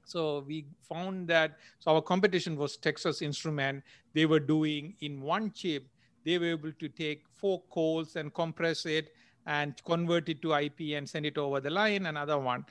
[0.05, 3.83] so we found that so our competition was texas instrument.
[4.13, 5.85] They were doing in one chip.
[6.25, 9.13] They were able to take four calls and compress it
[9.45, 12.65] and convert it to ip and send it over the line another one.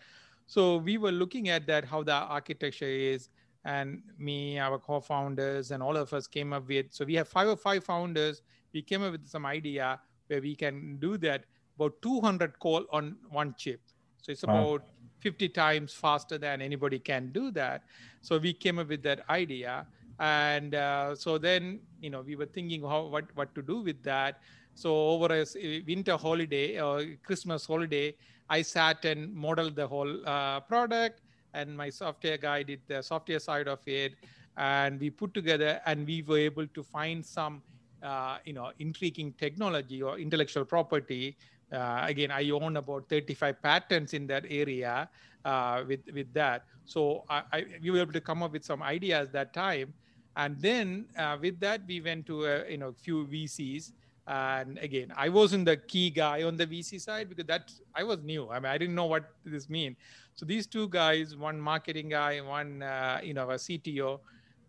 [0.46, 3.28] So we were looking at that how the architecture is.
[3.64, 7.46] And me our co-founders and all of us came up with so we have five
[7.48, 8.42] or five founders.
[8.72, 11.44] We came up with some idea where we can do that
[11.76, 13.80] about 200 call on one chip.
[14.22, 14.78] So it's wow.
[15.20, 17.82] About 50 times faster than anybody can do that.
[18.22, 19.86] So we came up with that idea.
[20.18, 24.02] And uh, so then, you know, we were thinking how what, what to do with
[24.02, 24.40] that.
[24.74, 28.14] So over a winter holiday or Christmas holiday,
[28.48, 31.20] I sat and modeled the whole uh, product
[31.54, 34.14] and my software guy did the software side of it.
[34.56, 37.62] And we put together and we were able to find some
[38.02, 41.36] uh, you know intriguing technology or intellectual property
[41.72, 45.08] uh, again, I own about 35 patents in that area
[45.44, 46.64] uh, with with that.
[46.84, 49.94] So I, we were able to come up with some ideas that time,
[50.36, 53.92] and then uh, with that we went to a, you know few VCs.
[54.26, 58.18] And again, I wasn't the key guy on the VC side because that I was
[58.22, 58.48] new.
[58.48, 59.96] I mean, I didn't know what this mean.
[60.34, 64.20] So these two guys, one marketing guy, one uh, you know a CTO,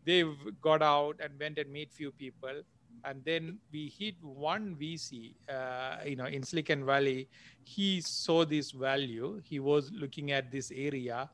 [0.06, 2.62] they've got out and went and meet few people
[3.04, 7.28] and then we hit one VC, uh, you know, in Silicon Valley.
[7.64, 9.42] He saw this value.
[9.44, 11.30] He was looking at this area,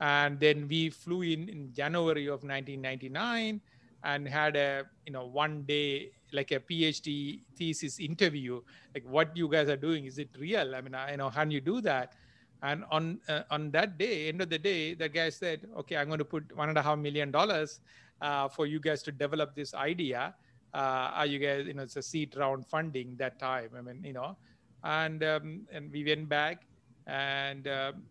[0.00, 3.60] and then we flew in in January of 1999
[4.04, 8.60] and had a you know one day like a PhD thesis interview.
[8.94, 10.74] Like, what you guys are doing is it real?
[10.74, 12.14] I mean, I, you know, how do you do that?
[12.62, 16.08] And on uh, on that day, end of the day, the guy said, "Okay, I'm
[16.08, 17.80] going to put one and a half million dollars
[18.20, 20.34] uh, for you guys to develop this idea."
[20.74, 23.70] Uh, are you guys, you know, it's a seed round funding that time.
[23.76, 24.36] I mean, you know,
[24.84, 26.62] and um, and we went back
[27.06, 28.02] and um,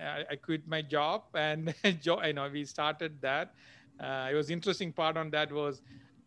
[0.00, 3.54] I, I, quit my job and you know we started that.
[3.98, 5.82] Uh, it was interesting part on that was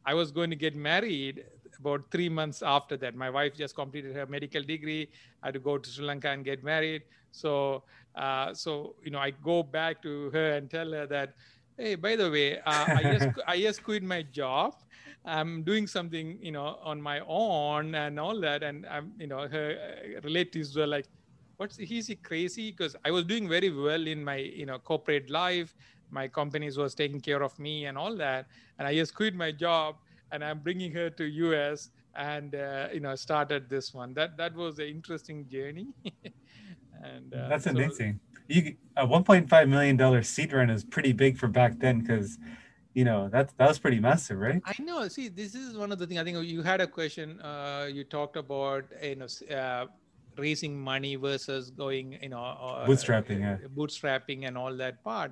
[0.05, 1.45] I was going to get married
[1.79, 3.15] about three months after that.
[3.15, 5.07] My wife just completed her medical degree.
[5.41, 7.03] I had to go to Sri Lanka and get married.
[7.31, 7.83] So
[8.15, 11.35] uh, so you know I go back to her and tell her that
[11.77, 14.75] hey by the way uh, I just I just quit my job
[15.25, 18.63] I'm doing something, you know, on my own and all that.
[18.63, 21.05] And I'm, you know, her uh, relatives were like,
[21.58, 22.71] what's he's he crazy?
[22.71, 25.75] Because I was doing very well in my, you know, corporate life.
[26.10, 28.47] My companies was taking care of me and all that.
[28.77, 29.95] And I just quit my job
[30.32, 34.13] and I'm bringing her to US and, uh, you know, started this one.
[34.13, 35.88] That, that was an interesting journey.
[37.03, 38.19] and uh, that's amazing.
[38.47, 42.39] You, a 1.5 million dollar seed run is pretty big for back then because
[42.99, 44.62] you know that that was pretty massive right?
[44.65, 45.07] I know.
[45.07, 48.03] See this is one of the things i think you had a question uh, you
[48.17, 49.85] talked about you know uh,
[50.45, 53.57] raising money versus going you know uh, bootstrapping yeah.
[53.77, 55.31] bootstrapping and all that part.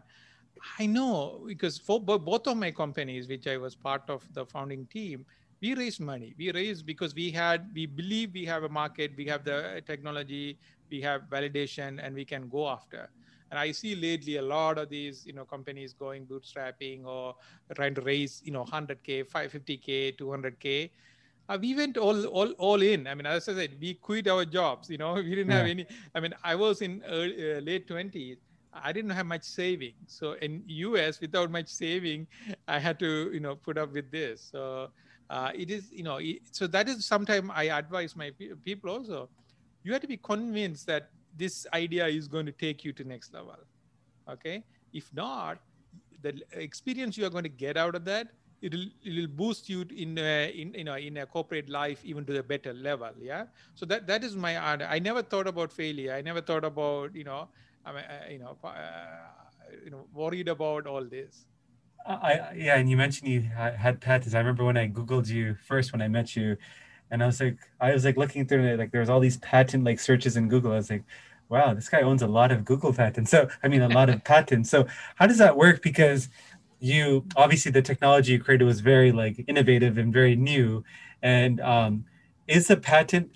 [0.80, 4.86] I know because for both of my companies which i was part of the founding
[4.98, 5.26] team
[5.62, 6.36] we raised money.
[6.38, 9.60] We raised because we had we believe we have a market we have the
[9.92, 10.58] technology
[10.92, 13.10] we have validation and we can go after
[13.50, 17.36] and I see lately a lot of these, you know, companies going bootstrapping or
[17.76, 20.90] trying to raise, you know, 100k, 550k, 200k.
[21.50, 23.08] Uh, we went all, all, all in.
[23.08, 24.90] I mean, as I said, we quit our jobs.
[24.90, 25.58] You know, we didn't yeah.
[25.58, 25.86] have any.
[26.14, 28.38] I mean, I was in early, uh, late 20s.
[28.74, 29.94] I didn't have much saving.
[30.08, 32.28] So in US, without much saving,
[32.68, 34.50] I had to, you know, put up with this.
[34.52, 34.90] So
[35.30, 38.32] uh, it is, you know, it, so that is sometimes I advise my
[38.66, 39.30] people also.
[39.84, 43.34] You have to be convinced that this idea is going to take you to next
[43.34, 43.56] level
[44.30, 44.64] okay?
[44.94, 45.60] If not
[46.22, 48.28] the experience you are going to get out of that
[48.62, 52.40] it'll it'll boost you in a, in you know in a corporate life even to
[52.40, 53.46] a better level yeah?
[53.76, 54.58] So that that is my
[54.96, 56.14] i never thought about failure.
[56.14, 57.48] I never thought about you know
[57.86, 58.74] I mean, uh, you know uh,
[59.84, 61.46] you know worried about all this.
[62.06, 64.34] I yeah, and you mentioned you had patents.
[64.34, 66.58] I remember when I googled you first when I met you,
[67.12, 69.38] and I was like, I was like looking through it, like there was all these
[69.38, 70.72] patent like searches in Google.
[70.72, 71.04] I was like,
[71.50, 73.32] wow, this guy owns a lot of Google patents.
[73.38, 74.70] So I mean, a lot of patents.
[74.70, 75.82] So how does that work?
[75.82, 76.30] Because
[76.80, 80.84] you obviously the technology you created was very like innovative and very new,
[81.22, 82.06] and um,
[82.48, 83.32] is the patent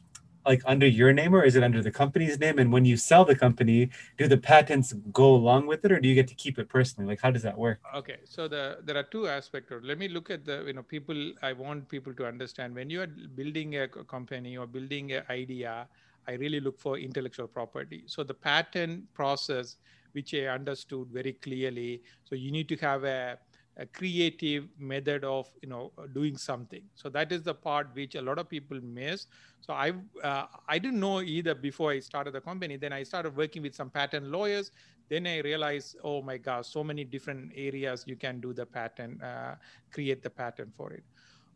[0.45, 2.59] like under your name or is it under the company's name?
[2.59, 6.07] And when you sell the company, do the patents go along with it or do
[6.07, 7.07] you get to keep it personally?
[7.07, 7.79] Like how does that work?
[7.95, 9.71] Okay, so the there are two aspects.
[9.81, 11.33] Let me look at the you know people.
[11.41, 15.87] I want people to understand when you are building a company or building an idea.
[16.27, 18.03] I really look for intellectual property.
[18.05, 19.77] So the patent process,
[20.11, 22.03] which I understood very clearly.
[22.25, 23.39] So you need to have a
[23.77, 26.83] a creative method of you know doing something.
[26.95, 29.27] So that is the part which a lot of people miss.
[29.61, 29.91] So i
[30.23, 32.77] uh, i didn't know either before i started the company.
[32.77, 34.71] Then i started working with some patent lawyers.
[35.09, 39.21] Then i realized oh my gosh so many different areas you can do the patent
[39.23, 39.55] uh,
[39.91, 41.03] create the patent for it.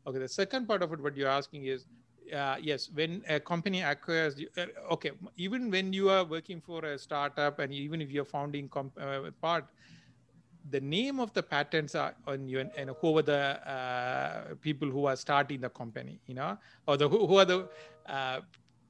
[0.07, 1.85] Okay the second part of it what you're asking is
[2.33, 6.97] uh, yes when a company acquires uh, okay even when you are working for a
[6.97, 9.65] startup and even if you're founding comp- uh, part
[10.69, 14.89] the name of the patents are on you and, and who are the uh, people
[14.89, 17.67] who are starting the company you know or the who, who are the
[18.07, 18.39] uh,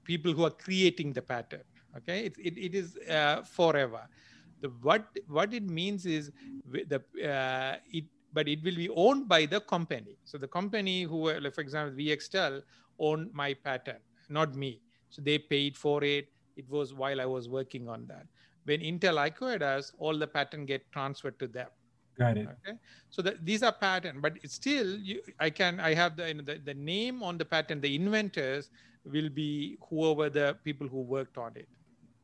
[0.03, 1.63] people who are creating the pattern.
[1.97, 2.25] okay?
[2.25, 4.07] It, it, it is uh, forever.
[4.61, 6.31] The what what it means is
[6.65, 10.17] the uh, it but it will be owned by the company.
[10.23, 12.61] So the company who like for example vxtel
[12.99, 14.81] owned my pattern, not me.
[15.09, 16.29] So they paid for it.
[16.55, 18.27] It was while i was working on that
[18.65, 21.67] when Intel acquired us, all the patent get transferred to them.
[22.17, 22.47] Got it.
[22.47, 22.77] Okay.
[23.09, 26.43] So the, these are patent, but still, you, I can I have the, you know,
[26.43, 27.81] the the name on the patent.
[27.81, 28.69] The inventors
[29.03, 31.67] will be whoever the people who worked on it.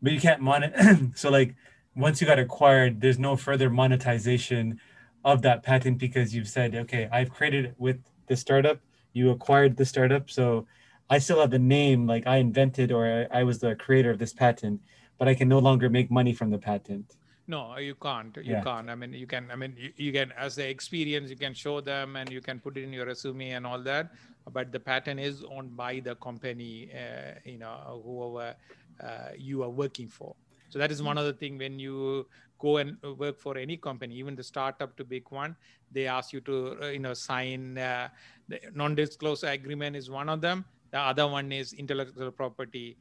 [0.01, 0.73] But you can't monet.
[1.15, 1.56] so like
[1.95, 4.80] once you got acquired, there's no further monetization
[5.25, 8.80] of that patent because you've said, okay, I've created it with the startup.
[9.13, 10.65] You acquired the startup, so
[11.10, 12.08] I still have the name.
[12.08, 14.80] Like I invented or I, I was the creator of this patent
[15.22, 17.18] but I can no longer make money from the patent.
[17.46, 18.36] No, you can't.
[18.38, 18.64] You yeah.
[18.64, 18.90] can't.
[18.90, 19.52] I mean, you can.
[19.52, 22.60] I mean, you, you can as the experience, you can show them, and you can
[22.60, 24.14] put it in your resume and all that.
[24.52, 28.56] But the patent is owned by the company, uh, you know, whoever
[29.00, 30.34] uh, you are working for.
[30.70, 32.26] So that is one other thing when you
[32.58, 35.56] go and work for any company, even the startup to big one,
[35.92, 38.08] they ask you to, uh, you know, sign uh,
[38.48, 40.66] the non-disclosure agreement is one of them.
[40.90, 42.98] The other one is intellectual property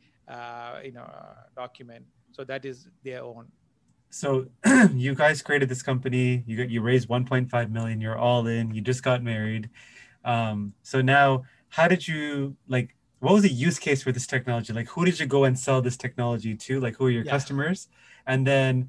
[0.84, 1.08] you know
[1.56, 2.04] document.
[2.32, 3.46] So that is their own.
[4.10, 4.46] So
[4.92, 6.42] you guys created this company.
[6.46, 8.00] You got you raised 1.5 million.
[8.00, 8.74] You're all in.
[8.74, 9.70] You just got married.
[10.24, 12.94] Um, so now, how did you like?
[13.20, 14.72] What was the use case for this technology?
[14.72, 16.80] Like, who did you go and sell this technology to?
[16.80, 17.30] Like, who are your yeah.
[17.30, 17.88] customers?
[18.26, 18.88] And then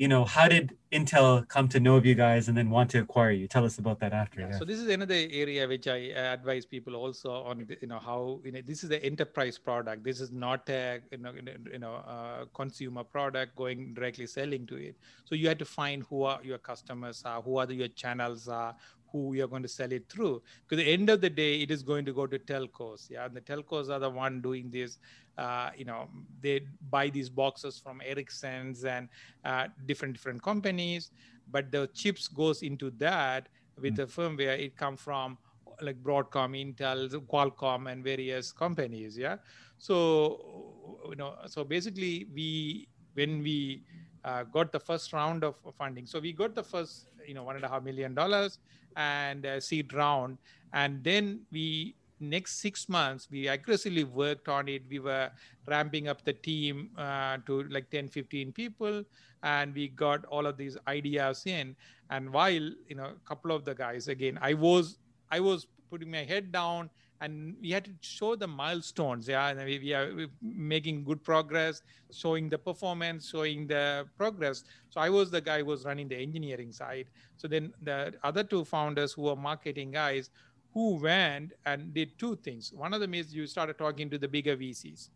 [0.00, 3.00] you know, how did Intel come to know of you guys and then want to
[3.00, 3.46] acquire you?
[3.46, 4.40] Tell us about that after.
[4.40, 4.58] Yeah.
[4.58, 5.98] So this is another area which I
[6.36, 10.02] advise people also on, you know, how, you know, this is the enterprise product.
[10.02, 11.32] This is not a, you know,
[11.70, 14.96] you know, a uh, consumer product going directly selling to it.
[15.26, 18.48] So you have to find who are your customers are, who are the, your channels
[18.48, 18.74] are,
[19.10, 20.42] who you're going to sell it through.
[20.62, 23.10] Because at the end of the day, it is going to go to telcos.
[23.10, 24.98] Yeah, and the telcos are the one doing this.
[25.38, 26.08] Uh, you know,
[26.40, 29.08] they buy these boxes from Ericsson's and
[29.44, 31.10] uh, different different companies,
[31.50, 33.48] but the chips goes into that
[33.80, 34.02] with mm-hmm.
[34.02, 34.58] the firmware.
[34.58, 35.38] It come from
[35.80, 39.16] like Broadcom, Intel, Qualcomm, and various companies.
[39.16, 39.36] Yeah,
[39.78, 40.74] so
[41.08, 43.82] you know, so basically we when we
[44.24, 46.06] uh, got the first round of funding.
[46.06, 48.58] So we got the first, you know, one and a half million dollars
[48.96, 50.38] and uh, seed round,
[50.72, 54.82] and then we next six months we aggressively worked on it.
[54.90, 55.30] We were
[55.66, 59.04] ramping up the team uh, to like 10, 15 people,
[59.42, 61.76] and we got all of these ideas in.
[62.10, 64.98] And while you know, a couple of the guys, again, I was
[65.30, 66.90] I was putting my head down
[67.20, 69.28] and we had to show the milestones.
[69.28, 74.64] Yeah and we, we are making good progress showing the performance showing the progress.
[74.90, 77.06] So i was the guy who was running the engineering side.
[77.36, 80.30] So then the other two founders who were marketing guys
[80.72, 82.72] who went and did two things.
[82.72, 85.08] One of them is you started talking to the bigger vcs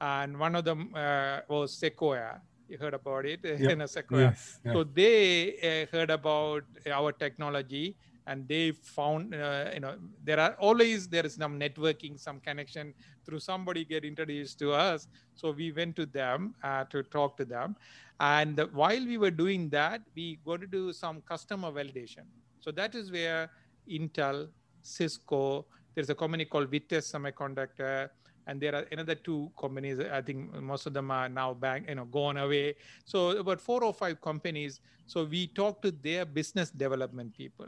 [0.00, 2.40] and one of them uh, was sequoia.
[2.68, 3.40] You heard about it?
[3.44, 3.70] Yep.
[3.70, 4.20] in a sequoia.
[4.22, 4.58] Yes.
[4.64, 7.96] so they uh, heard about our technology
[8.26, 12.94] and they found uh, you know there are always there is some networking some connection
[13.24, 17.44] through somebody get introduced to us so we went to them uh, to talk to
[17.44, 17.74] them
[18.20, 22.26] and while we were doing that we got to do some customer validation
[22.60, 23.50] so that is where
[23.90, 24.48] intel
[24.82, 25.64] cisco
[25.94, 28.08] there's a company called vitesse semiconductor
[28.46, 30.00] and there are another two companies.
[30.00, 31.56] I think most of them are now
[31.88, 32.74] you know, gone away.
[33.04, 34.80] So about four or five companies.
[35.06, 37.66] So we talk to their business development people.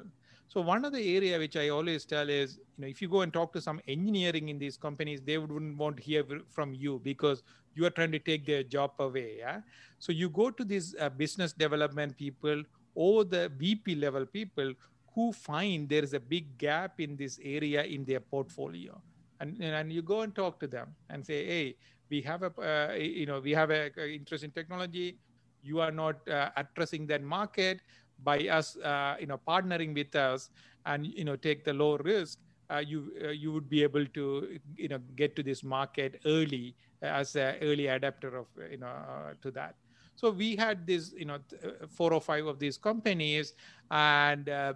[0.49, 3.22] So one of the area which I always tell is, you know, if you go
[3.22, 7.01] and talk to some engineering in these companies, they wouldn't want to hear from you
[7.03, 7.42] because
[7.74, 9.36] you are trying to take their job away.
[9.38, 9.61] Yeah.
[9.99, 12.62] So you go to these uh, business development people
[12.95, 14.72] or the VP level people
[15.14, 19.01] who find there is a big gap in this area in their portfolio
[19.40, 21.76] and and you go and talk to them and say hey
[22.11, 25.18] we have a uh, you know we have a, a, interest in technology
[25.62, 27.80] you are not uh, addressing that market
[28.24, 30.50] by us uh, you know partnering with us
[30.86, 32.38] and you know take the low risk
[32.70, 36.74] uh, you uh, you would be able to you know get to this market early
[37.02, 38.92] as an early adapter of you know
[39.42, 39.76] to that
[40.16, 41.38] so we had this, you know,
[41.90, 43.52] four or five of these companies,
[43.90, 44.74] and uh,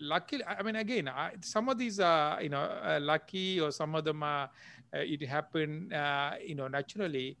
[0.00, 3.94] luckily, I mean, again, I, some of these are, you know, uh, lucky, or some
[3.94, 4.50] of them are,
[4.94, 5.92] uh, it happened,
[6.44, 7.38] you know, naturally.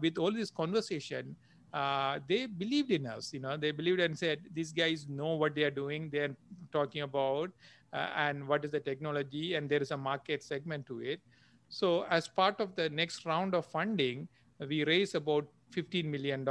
[0.00, 1.36] With all this conversation,
[1.74, 3.32] uh, they believed in us.
[3.32, 6.08] You know, they believed and said, "These guys know what they are doing.
[6.10, 6.36] They're
[6.72, 7.50] talking about,
[7.92, 11.20] and what is the technology, and there is a market segment to it."
[11.68, 14.28] So, as part of the next round of funding,
[14.60, 16.46] we raised about $15 million.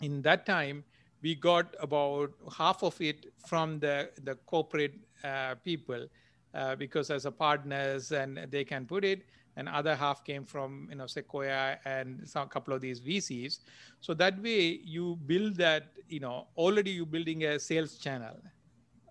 [0.00, 0.84] In that time,
[1.22, 6.06] we got about half of it from the, the corporate uh, people
[6.54, 9.22] uh, because as a partners and they can put it
[9.56, 13.58] and other half came from you know sequoia and some couple of these vcs
[14.00, 18.36] so that way you build that you know already you're building a sales channel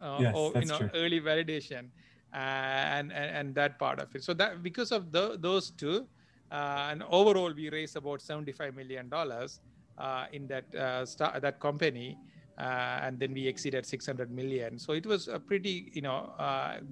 [0.01, 0.89] uh, yes, or you know true.
[0.95, 1.89] early validation
[2.33, 6.07] and, and and that part of it so that because of the, those two
[6.51, 9.09] uh, and overall, we raised about $75 million
[9.97, 12.17] uh, in that, uh, star- that company.
[12.57, 14.77] and then we exceeded 600 million.
[14.77, 16.29] So it was a pretty, you know,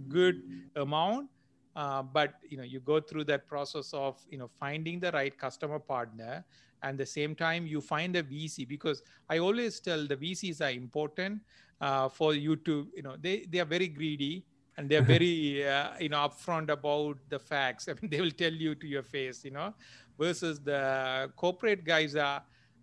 [0.08, 0.42] good
[0.76, 1.30] amount.
[1.76, 5.38] Uh, but you know you go through that process of you know finding the right
[5.38, 6.44] customer partner
[6.82, 10.72] and the same time you find a vc because i always tell the vcs are
[10.72, 11.40] important
[11.80, 14.44] uh, for you to you know they they are very greedy
[14.80, 17.88] and they're very uh, you know upfront about the facts.
[17.90, 19.74] I mean, they will tell you to your face, you know,
[20.18, 22.42] versus the corporate guys are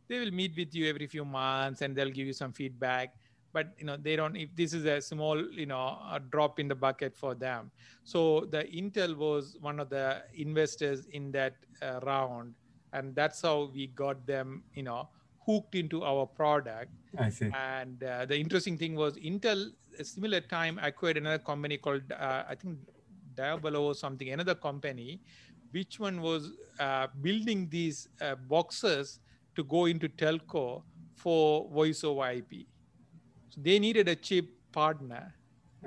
[0.08, 3.14] they will meet with you every few months and they'll give you some feedback
[3.52, 6.68] but you know they don't if this is a small you know a drop in
[6.68, 7.70] the bucket for them
[8.04, 12.54] so the intel was one of the investors in that uh, round
[12.92, 15.08] and that's how we got them you know
[15.46, 16.90] hooked into our product.
[17.16, 17.50] I see.
[17.54, 22.42] And uh, the interesting thing was Intel, a similar time, acquired another company called, uh,
[22.48, 22.78] I think,
[23.34, 25.20] Diabolo or something, another company,
[25.70, 29.20] which one was uh, building these uh, boxes
[29.54, 30.82] to go into telco
[31.14, 32.66] for voice over IP.
[33.56, 35.34] So they needed a cheap partner.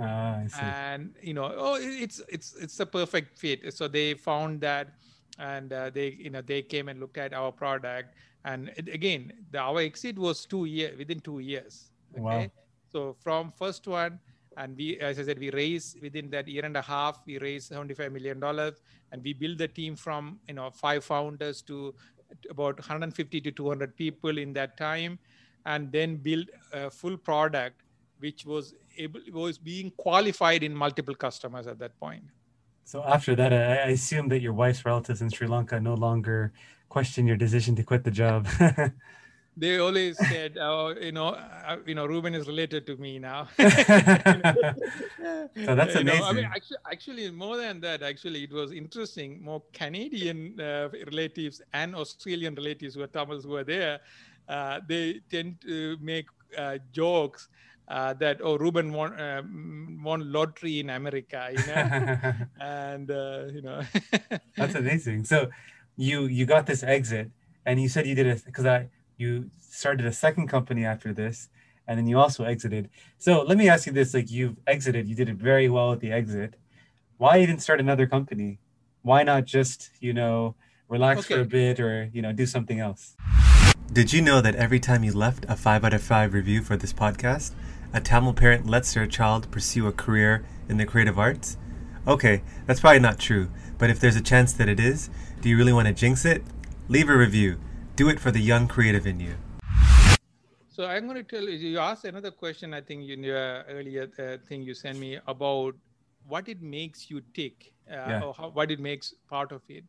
[0.01, 3.74] Ah, and you know, oh, it's it's it's a perfect fit.
[3.74, 4.93] So they found that,
[5.39, 8.15] and uh, they you know they came and looked at our product
[8.45, 12.51] and it, again the our exit was two year within two years okay wow.
[12.91, 14.20] so from first one
[14.57, 17.67] and we as i said we raised within that year and a half we raised
[17.67, 21.93] 75 million dollars and we built the team from you know five founders to
[22.49, 25.20] about 150 to 200 people in that time
[25.66, 27.82] and then build a full product
[28.20, 32.24] which was able was being qualified in multiple customers at that point
[32.84, 36.51] so after that i assume that your wife's relatives in sri lanka no longer
[36.89, 38.47] question your decision to quit the job.
[39.57, 43.47] they always said, "Oh, you know, uh, you know, Ruban is related to me now."
[43.57, 43.66] so
[45.80, 46.07] that's amazing.
[46.07, 49.41] You know, I mean, actually, actually, more than that, actually, it was interesting.
[49.41, 53.99] More Canadian uh, relatives and Australian relatives who are Tamils who are there,
[54.87, 56.25] they tend to make
[56.57, 57.47] uh, jokes.
[57.87, 59.41] Uh, that oh Ruban won uh,
[60.03, 63.81] won lottery in America, you know, and uh, you know.
[64.55, 65.23] That's amazing.
[65.23, 65.49] So
[65.97, 67.31] you you got this exit
[67.65, 71.49] and you said you did it because I you started a second company after this
[71.87, 72.89] and then you also exited.
[73.17, 75.99] So let me ask you this: like you've exited, you did it very well at
[75.99, 76.53] the exit.
[77.17, 78.59] Why even start another company?
[79.01, 80.55] Why not just you know
[80.87, 81.33] relax okay.
[81.33, 83.15] for a bit or you know do something else?
[83.91, 86.77] Did you know that every time you left a five out of five review for
[86.77, 87.53] this podcast,
[87.91, 91.57] a Tamil parent lets their child pursue a career in the creative arts?
[92.05, 95.09] Okay, that's probably not true, but if there's a chance that it is,
[95.41, 96.43] do you really want to jinx it?
[96.87, 97.59] Leave a review.
[97.95, 99.33] Do it for the young creative in you.
[100.67, 104.07] So I'm going to tell you, you asked another question, I think, in your earlier
[104.19, 105.73] uh, thing you sent me about
[106.27, 108.21] what it makes you tick uh, yeah.
[108.21, 109.83] or how, what it makes part of it.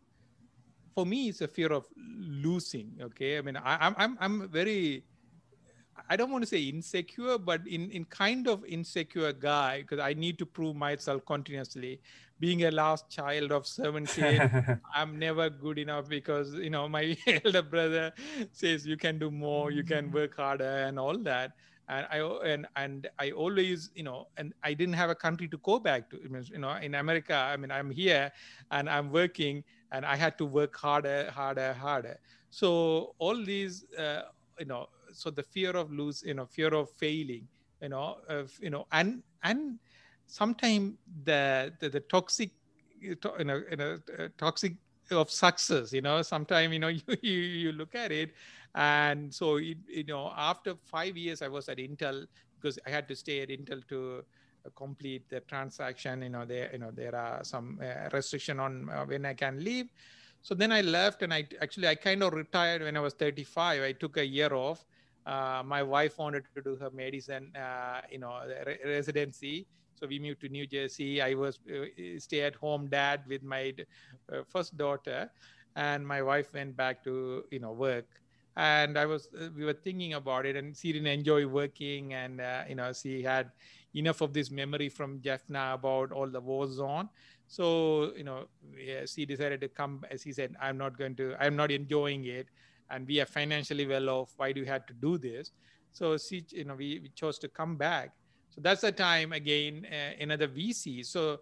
[1.00, 2.92] For me, it's a fear of losing.
[3.00, 3.38] Okay.
[3.38, 5.02] I mean, I, I'm, I'm, I'm very,
[6.10, 10.12] I don't want to say insecure, but in, in kind of insecure guy, because I
[10.12, 12.02] need to prove myself continuously.
[12.38, 14.52] Being a last child of seven kids,
[14.94, 18.12] I'm never good enough because you know my elder brother
[18.52, 20.12] says you can do more, you can mm.
[20.12, 21.52] work harder, and all that.
[21.88, 25.56] And I and and I always you know, and I didn't have a country to
[25.62, 26.18] go back to.
[26.52, 28.30] You know, in America, I mean, I'm here
[28.70, 32.18] and I'm working, and I had to work harder, harder, harder.
[32.50, 34.22] So all these, uh,
[34.58, 37.48] you know so the fear of lose you know fear of failing
[37.80, 39.78] you know of you know and and
[40.26, 42.50] sometimes the, the the toxic
[43.00, 44.74] you know, you know uh, toxic
[45.10, 48.30] of success you know sometimes you know you, you, you look at it
[48.74, 52.26] and so it, you know after five years i was at intel
[52.60, 54.22] because i had to stay at intel to
[54.68, 59.04] complete the transaction you know there you know there are some uh, restriction on uh,
[59.04, 59.86] when i can leave
[60.42, 63.82] so then i left and i actually i kind of retired when i was 35
[63.82, 64.84] i took a year off
[65.26, 69.66] uh, my wife wanted to do her medicine, uh, you know, re- residency.
[69.94, 71.20] So we moved to New Jersey.
[71.20, 71.86] I was uh,
[72.18, 73.74] stay-at-home dad with my
[74.32, 75.30] uh, first daughter,
[75.76, 78.06] and my wife went back to you know work.
[78.56, 82.74] And I was we were thinking about it, and she didn't enjoy working, and you
[82.76, 83.50] know she had
[83.94, 87.08] enough of this memory from Jaffna about all the war zone.
[87.46, 90.04] So you know yeah, she decided to come.
[90.10, 91.34] As he said, I'm not going to.
[91.40, 92.48] I'm not enjoying it
[92.90, 94.32] and we are financially well off.
[94.36, 95.52] Why do you have to do this?
[95.92, 98.12] So, see, you know, we, we chose to come back.
[98.50, 101.06] So that's the time again, uh, another VC.
[101.06, 101.38] So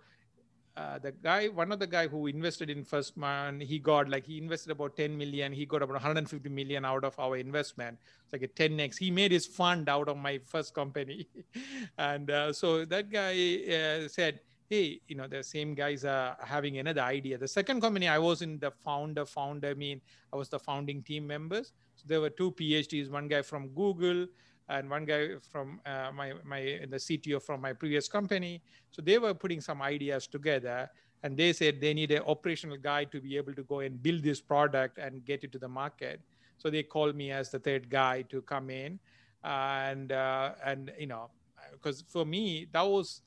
[0.79, 4.25] uh, the guy, one of the guy who invested in First Man, he got like
[4.25, 5.53] he invested about 10 million.
[5.53, 7.99] He got about 150 million out of our investment.
[8.23, 8.97] It's like a 10x.
[8.97, 11.27] He made his fund out of my first company,
[11.99, 13.33] and uh, so that guy
[13.67, 17.39] uh, said, hey, you know, the same guys are having another idea.
[17.39, 20.01] The second company, I was in the founder, founder, I mean,
[20.33, 21.73] I was the founding team members.
[21.97, 24.29] So there were two PhDs, one guy from Google
[24.69, 28.63] and one guy from uh, my, my, the CTO from my previous company.
[28.91, 30.91] So they were putting some ideas together
[31.23, 34.23] and they said they need an operational guy to be able to go and build
[34.23, 36.21] this product and get it to the market.
[36.59, 38.99] So they called me as the third guy to come in.
[39.43, 41.31] And, uh, and, you know,
[41.73, 43.23] because for me, that was,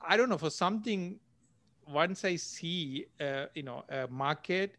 [0.00, 1.18] I don't know for something.
[1.88, 4.76] Once I see, uh, you know, a market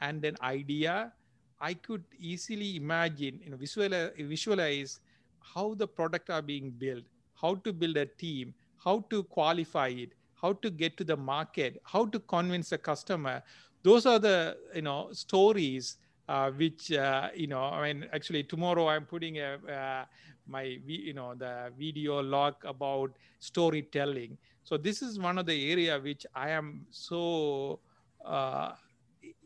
[0.00, 1.12] and an idea,
[1.60, 5.00] I could easily imagine, you know, visualize, visualize
[5.40, 7.04] how the product are being built,
[7.40, 10.10] how to build a team, how to qualify it,
[10.40, 13.42] how to get to the market, how to convince the customer.
[13.82, 15.96] Those are the you know stories
[16.28, 17.62] uh, which uh, you know.
[17.62, 20.04] I mean, actually, tomorrow I'm putting a uh,
[20.46, 25.98] my you know the video log about storytelling so this is one of the area
[25.98, 27.80] which i am so
[28.24, 28.72] uh,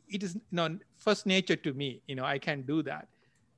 [0.09, 3.09] it is you know first nature to me you know i can do that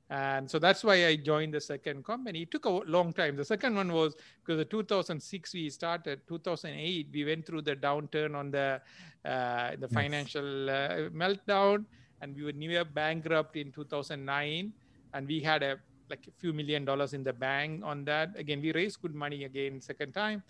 [0.09, 3.43] and so that's why i joined the second company it took a long time the
[3.43, 8.49] second one was because the 2006 we started 2008 we went through the downturn on
[8.49, 8.79] the
[9.25, 9.93] uh, the yes.
[9.93, 11.83] financial uh, meltdown
[12.21, 14.71] and we were near bankrupt in 2009
[15.13, 15.77] and we had a
[16.09, 18.31] like a few million dollars in the bank on that.
[18.37, 20.43] Again, we raised good money again second time.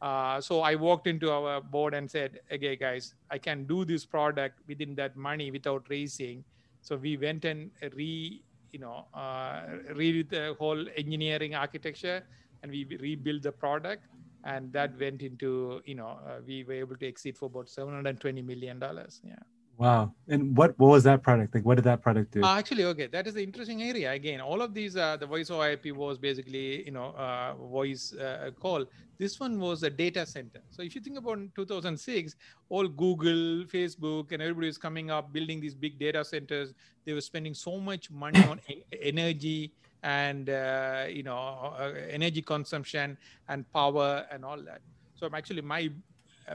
[0.00, 4.04] Uh, so I walked into our board and said, "Okay, guys, I can do this
[4.04, 6.44] product within that money without raising."
[6.80, 8.42] So we went and re,
[8.74, 9.62] you know, uh,
[9.94, 12.24] read the whole engineering architecture,
[12.62, 14.08] and we rebuilt the product,
[14.44, 18.42] and that went into, you know, uh, we were able to exceed for about 720
[18.42, 19.20] million dollars.
[19.24, 19.44] Yeah.
[19.76, 20.12] Wow.
[20.28, 21.54] And what what was that product?
[21.54, 22.44] Like what did that product do?
[22.44, 24.12] Uh, actually, okay, that is the interesting area.
[24.12, 28.14] Again, all of these, uh, the voice over IP was basically, you know, uh, voice
[28.14, 28.84] uh, call.
[29.18, 30.60] This one was a data center.
[30.70, 32.36] So if you think about 2006,
[32.68, 36.72] all Google, Facebook, and everybody was coming up building these big data centers.
[37.04, 38.60] They were spending so much money on
[39.02, 39.72] energy
[40.04, 43.18] and uh, you know uh, energy consumption
[43.48, 44.82] and power and all that.
[45.16, 45.90] So actually my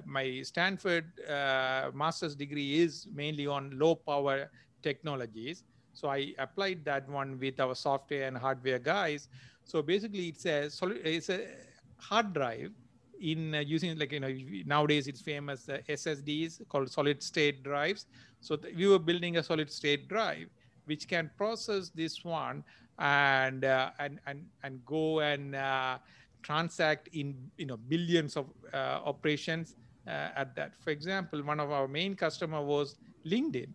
[0.05, 4.49] my Stanford uh, master's degree is mainly on low power
[4.81, 5.63] technologies.
[5.93, 9.27] So I applied that one with our software and hardware guys.
[9.63, 10.69] So basically, it's a
[11.03, 11.47] it's a
[11.97, 12.71] hard drive
[13.19, 14.33] in uh, using like you know
[14.65, 18.05] nowadays it's famous uh, SSDs called solid state drives.
[18.39, 20.47] So th- we were building a solid state drive
[20.85, 22.63] which can process this one
[22.97, 25.97] and uh, and and and go and uh,
[26.43, 29.75] transact in you know billions of uh, operations
[30.07, 30.73] uh, at that.
[30.79, 33.69] For example, one of our main customer was LinkedIn.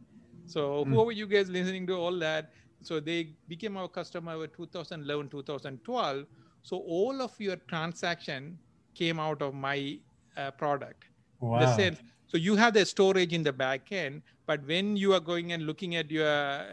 [0.46, 0.88] So mm.
[0.88, 2.52] whoever you guys listening to all that,
[2.82, 6.26] so they became our customer in 2011, 2012.
[6.62, 8.58] So all of your transaction
[8.94, 9.98] came out of my
[10.36, 11.04] uh, product.
[11.40, 11.60] Wow.
[11.60, 15.20] The sense, so you have the storage in the back end, but when you are
[15.20, 16.26] going and looking at your,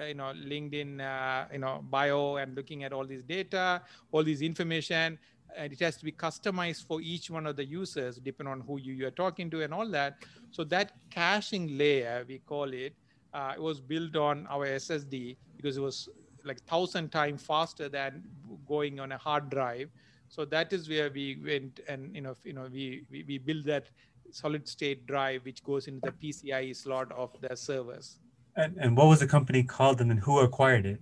[0.07, 3.81] you know, LinkedIn, uh, you know, bio and looking at all this data,
[4.11, 5.17] all this information,
[5.58, 8.80] and it has to be customized for each one of the users, depending on who
[8.80, 10.24] you, you are talking to and all that.
[10.52, 12.93] So that caching layer, we call it,
[13.34, 16.10] uh, it was built on our SSD because it was
[16.43, 18.24] like thousand times faster than
[18.68, 19.89] going on a hard drive.
[20.28, 23.66] So that is where we went and you know you know we we, we built
[23.66, 23.89] that
[24.32, 28.18] solid state drive which goes into the PCIe slot of the servers.
[28.56, 31.02] And, and what was the company called and then who acquired it?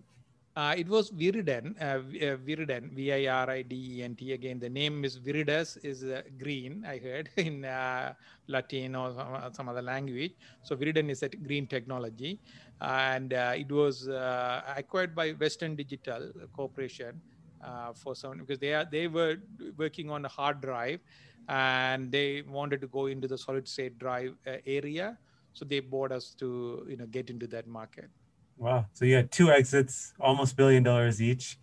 [0.60, 4.34] Uh, it was Virident, uh, uh Virident, V-I-R-I-D-E-N-T.
[4.34, 8.14] Again, the name is Viridis, is uh, green, I heard, in uh,
[8.48, 10.34] Latin or some, uh, some, other language.
[10.64, 12.42] So Virident is a green technology.
[12.82, 14.10] And it was
[14.82, 17.22] acquired by Western Digital Corporation
[17.96, 19.38] for some, because they, are, they were
[19.78, 21.00] working on a hard drive
[21.48, 24.36] and they wanted to go into the solid state drive
[24.66, 25.18] area.
[25.54, 28.10] So they bought us to, you know, get into that market.
[28.60, 28.88] Wow.
[28.92, 31.58] So you had two exits, almost billion dollars each.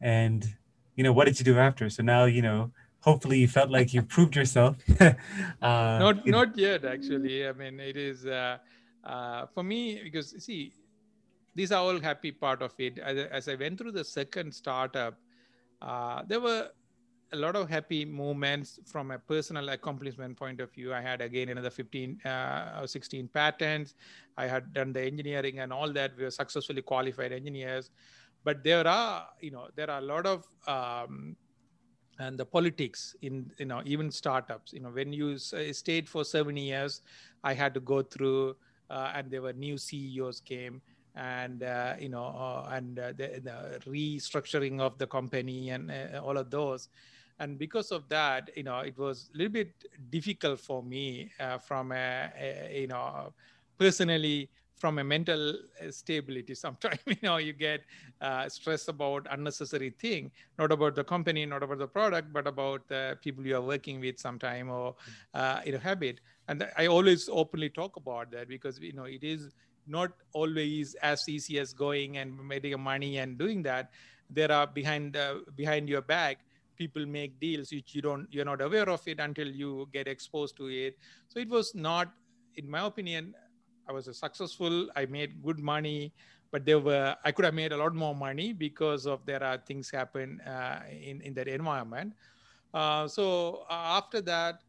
[0.00, 0.46] And,
[0.94, 1.88] you know, what did you do after?
[1.88, 2.70] So now, you know,
[3.00, 4.76] hopefully you felt like you proved yourself.
[5.00, 5.14] uh,
[5.62, 7.48] not, not yet, actually.
[7.48, 8.58] I mean, it is uh,
[9.02, 10.74] uh, for me because see,
[11.54, 12.98] these are all happy part of it.
[12.98, 15.14] As, as I went through the second startup,
[15.80, 16.68] uh, there were
[17.34, 20.94] a lot of happy moments from a personal accomplishment point of view.
[20.94, 23.94] I had again another 15 uh, or 16 patents.
[24.36, 26.16] I had done the engineering and all that.
[26.16, 27.90] We were successfully qualified engineers.
[28.44, 31.36] But there are, you know, there are a lot of um,
[32.20, 36.56] and the politics in you know even startups you know when you stayed for seven
[36.56, 37.00] years
[37.42, 38.54] i had to go through
[38.88, 40.80] uh, and there were new ceos came
[41.16, 46.20] and uh, you know uh, and uh, the, the, restructuring of the company and uh,
[46.22, 46.88] all of those
[47.38, 49.72] and because of that you know it was a little bit
[50.10, 53.32] difficult for me uh, from a, a, you know
[53.78, 55.54] personally from a mental
[55.90, 57.80] stability sometimes you know you get
[58.20, 62.86] uh, stressed about unnecessary thing not about the company not about the product but about
[62.88, 64.94] the people you are working with sometime or
[65.34, 66.20] uh, you know habit.
[66.48, 69.54] And i always openly talk about that because you know it is
[69.86, 73.90] not always as easy as going and making money and doing that.
[74.30, 76.38] There are behind uh, behind your back
[76.76, 80.56] people make deals which you don't you're not aware of it until you get exposed
[80.56, 80.96] to it
[81.28, 82.12] so it was not
[82.56, 83.34] in my opinion
[83.88, 86.12] i was a successful i made good money
[86.50, 89.58] but there were i could have made a lot more money because of there are
[89.58, 92.12] things happen uh, in in that environment
[92.74, 94.60] uh, so after that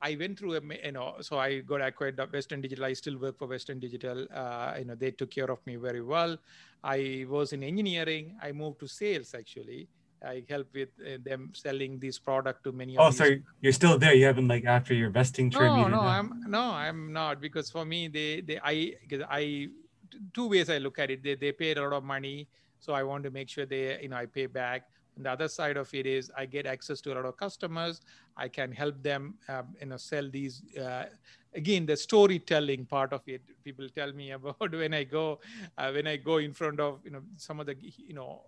[0.00, 2.84] I went through a, you know, so I got acquired Western Digital.
[2.84, 4.26] I still work for Western Digital.
[4.32, 6.36] Uh, you know, they took care of me very well.
[6.84, 8.36] I was in engineering.
[8.40, 9.88] I moved to sales actually.
[10.24, 12.96] I help with uh, them selling this product to many.
[12.96, 14.14] Oh, sorry, you're still there.
[14.14, 15.76] You haven't like after your vesting term.
[15.76, 19.68] No, no, I'm no, I'm not because for me, they they I because I
[20.34, 21.22] two ways I look at it.
[21.22, 22.48] They they paid a lot of money,
[22.80, 24.88] so I want to make sure they you know I pay back.
[25.16, 28.00] And the other side of it is I get access to a lot of customers.
[28.36, 30.62] I can help them um, you know sell these.
[30.76, 31.04] Uh,
[31.54, 33.42] again, the storytelling part of it.
[33.64, 35.40] People tell me about when I go
[35.76, 38.42] uh, when I go in front of you know some of the you know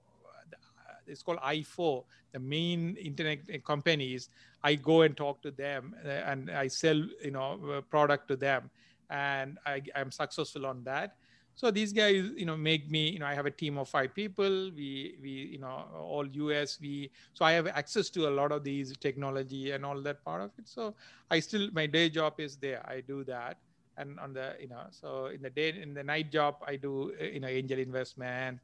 [1.11, 4.29] it's called i4 the main internet companies.
[4.63, 8.71] I go and talk to them uh, and i sell you know product to them
[9.11, 11.17] and I, i'm successful on that.
[11.57, 14.15] So these guys you know make me you know i have a team of five
[14.15, 14.71] people.
[14.77, 18.65] We we you know all us we so i have access to a lot of
[18.65, 20.69] these technology and all that part of it.
[20.69, 20.95] So
[21.31, 22.83] i still my day job is there.
[22.89, 23.59] I do that
[24.01, 27.13] and on the you know so in the day in the night job i do
[27.21, 28.59] uh, you know angel investment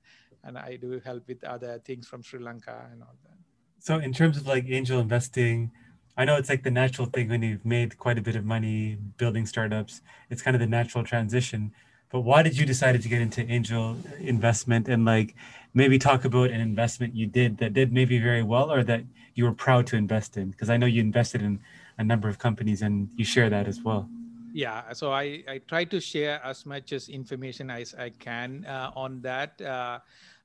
[0.47, 3.37] and I do help with other things from Sri Lanka and all that.
[3.81, 5.73] So in terms of like angel investing,
[6.17, 8.97] I know it's like the natural thing when you've made quite a bit of money
[9.19, 10.01] building startups.
[10.31, 11.73] It's kind of the natural transition.
[12.11, 15.35] But why did you decide to get into angel investment and like
[15.75, 19.03] maybe talk about an investment you did that did maybe very well or that
[19.35, 20.51] you were proud to invest in?
[20.51, 21.61] Because I know you invested in
[21.99, 24.09] a number of companies and you share that as well.
[24.57, 28.91] Yeah, so I, I try to share as much as information as I can uh,
[28.97, 29.61] on that.
[29.61, 29.99] Uh,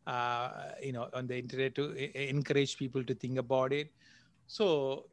[0.06, 1.96] uh, you know, on the internet to
[2.30, 3.90] encourage people to think about it.
[4.48, 5.06] So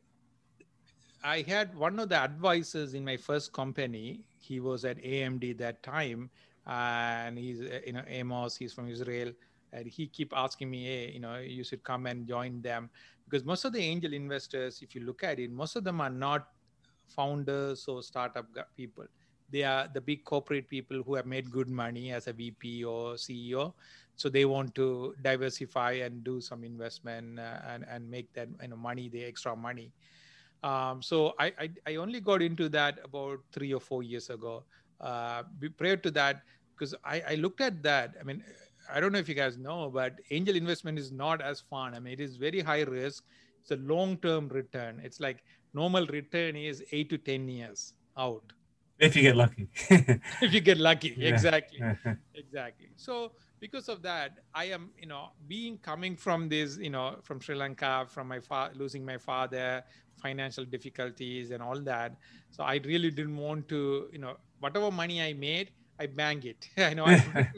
[1.23, 4.25] I had one of the advisors in my first company.
[4.41, 6.29] He was at AMD that time,
[6.67, 8.57] and he's uh, you know Amos.
[8.57, 9.31] He's from Israel,
[9.73, 12.91] and he keep asking me, hey, you know, you should come and join them
[13.29, 16.11] because most of the angel investors, if you look at it, most of them are
[16.11, 16.49] not
[17.09, 18.47] founders or startup
[18.77, 19.05] people.
[19.51, 23.15] They are the big corporate people who have made good money as a VP or
[23.15, 23.75] CEO
[24.17, 28.69] so they want to diversify and do some investment uh, and, and make that you
[28.69, 29.93] know money the extra money
[30.63, 34.65] Um, so I, I, I only got into that about three or four years ago.
[35.01, 35.45] Uh,
[35.77, 36.43] prior to that,
[36.77, 38.15] because I, I looked at that.
[38.21, 38.43] I mean,
[38.93, 41.95] I don't know if you guys know, but angel investment is not as fun.
[41.95, 43.25] I mean, it is very high risk.
[43.63, 45.01] It's a long-term return.
[45.05, 45.45] It's like
[45.75, 48.53] normal return is eight to ten years out.
[48.99, 49.69] If you get lucky.
[50.43, 51.29] if you get lucky, Yeah.
[51.29, 51.81] exactly,
[52.35, 52.89] exactly.
[52.97, 57.39] So because of that, I am, you know, being coming from this, you know, from
[57.41, 59.85] Sri Lanka, from my father, losing my father,
[60.17, 62.17] financial difficulties and all that.
[62.51, 66.69] So I really didn't want to, you know, whatever money I made, I bank it.
[66.77, 67.49] I know I,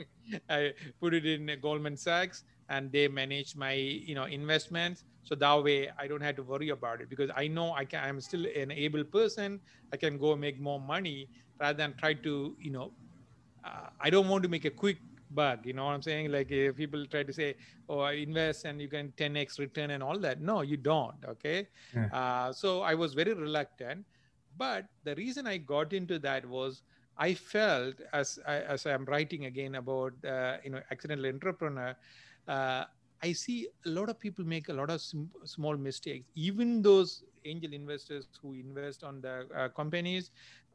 [0.48, 5.04] I put it in Goldman Sachs and they manage my, you know, investments.
[5.24, 8.02] So that way I don't have to worry about it because I know I can,
[8.04, 9.60] I'm still an able person.
[9.92, 11.28] I can go make more money
[11.60, 12.94] rather than try to, you know,
[13.64, 14.98] uh, I don't want to make a quick
[15.30, 15.66] bug.
[15.66, 16.32] You know what I'm saying?
[16.32, 17.56] Like if people try to say,
[17.88, 21.24] "Oh, I invest and you can 10x return and all that." No, you don't.
[21.26, 21.68] Okay.
[21.94, 22.08] Yeah.
[22.12, 24.06] Uh, so I was very reluctant,
[24.56, 26.82] but the reason I got into that was
[27.16, 31.96] I felt as I, as I'm writing again about uh, you know accidental entrepreneur.
[32.46, 32.84] Uh,
[33.22, 36.26] I see a lot of people make a lot of sim- small mistakes.
[36.34, 40.30] Even those angel investors who invest on the uh, companies,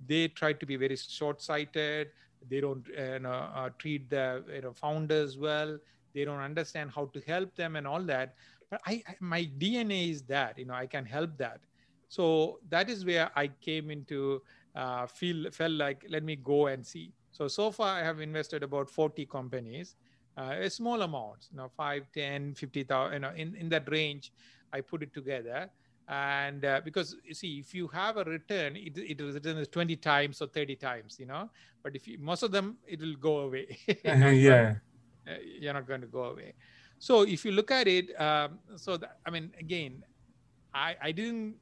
[0.05, 2.09] they try to be very short-sighted.
[2.47, 5.77] They don't uh, you know, uh, treat the you know, founders well.
[6.13, 8.35] They don't understand how to help them and all that.
[8.69, 11.61] But I, I my dna is that you know i can help that.
[12.07, 14.41] So that is where i came into
[14.75, 17.13] uh, feel felt like let me go and see.
[17.31, 19.95] So so far i have invested about 40 companies
[20.37, 24.31] uh, a small amounts you know 5 10 50000 you know in, in that range
[24.73, 25.69] i put it together.
[26.07, 29.95] And uh, because you see if you have a return it, it is returns 20
[29.95, 31.49] times or 30 times you know.
[31.83, 33.77] But if you, most of them it will go away.
[34.05, 34.75] Yeah.
[35.27, 36.53] uh, you're not going to go away.
[36.99, 40.03] So if you look at it um, so that, i mean again
[40.73, 41.55] i i didn't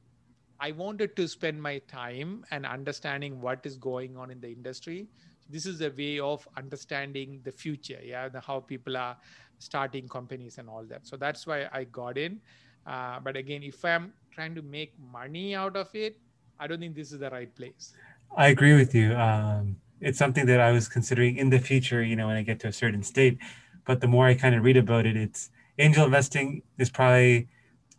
[0.60, 5.08] i wanted to spend my time and understanding what is going on in the industry
[5.48, 9.16] this is a way of understanding the future yeah the, how people are
[9.58, 12.40] starting companies and all that so that's why i got in
[12.86, 16.18] uh, but again if i'm trying to make money out of it
[16.58, 17.94] i don't think this is the right place
[18.36, 19.14] I agree with you.
[19.14, 22.60] Um, it's something that I was considering in the future, you know, when I get
[22.60, 23.38] to a certain state.
[23.84, 27.48] But the more I kind of read about it, it's angel investing is probably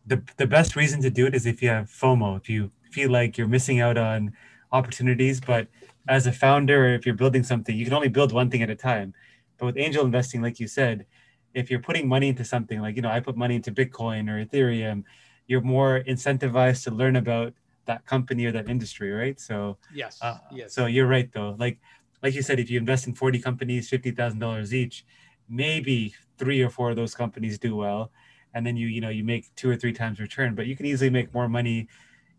[0.06, 3.12] the, the best reason to do it is if you have FOMO, if you feel
[3.12, 4.34] like you're missing out on
[4.78, 5.40] opportunities.
[5.40, 5.68] But
[6.08, 8.70] as a founder, or if you're building something, you can only build one thing at
[8.70, 9.14] a time.
[9.58, 11.06] But with angel investing, like you said,
[11.54, 14.44] if you're putting money into something, like, you know, I put money into Bitcoin or
[14.46, 15.04] Ethereum,
[15.48, 17.54] you're more incentivized to learn about
[17.86, 19.40] that company or that industry, right?
[19.40, 21.56] So, yes uh, yes So you're right though.
[21.58, 21.80] Like
[22.24, 25.06] like you said, if you invest in 40 companies, fifty thousand dollars each,
[25.48, 28.12] maybe three or four of those companies do well,
[28.54, 30.56] and then you you know you make two or three times return.
[30.56, 31.88] But you can easily make more money,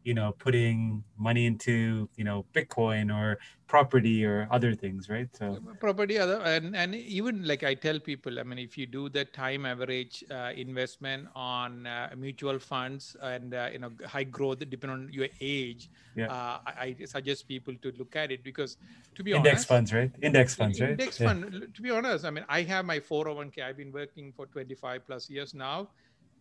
[0.06, 5.28] you know, putting money into you know Bitcoin or property or other things, right?
[5.36, 9.08] So property other and and even like i tell people i mean if you do
[9.08, 14.58] the time average uh, investment on uh, mutual funds and uh, you know high growth
[14.58, 16.26] depending on your age Yeah.
[16.28, 18.76] uh, I, I suggest people to look at it because
[19.14, 20.12] to be honest index honest funds, right?
[20.22, 20.90] Index funds, right?
[20.90, 21.28] Index Yeah.
[21.28, 21.68] fund.
[21.74, 23.62] To be honest, I mean, I have my 401k.
[23.62, 25.90] I've been working for 25 plus years now.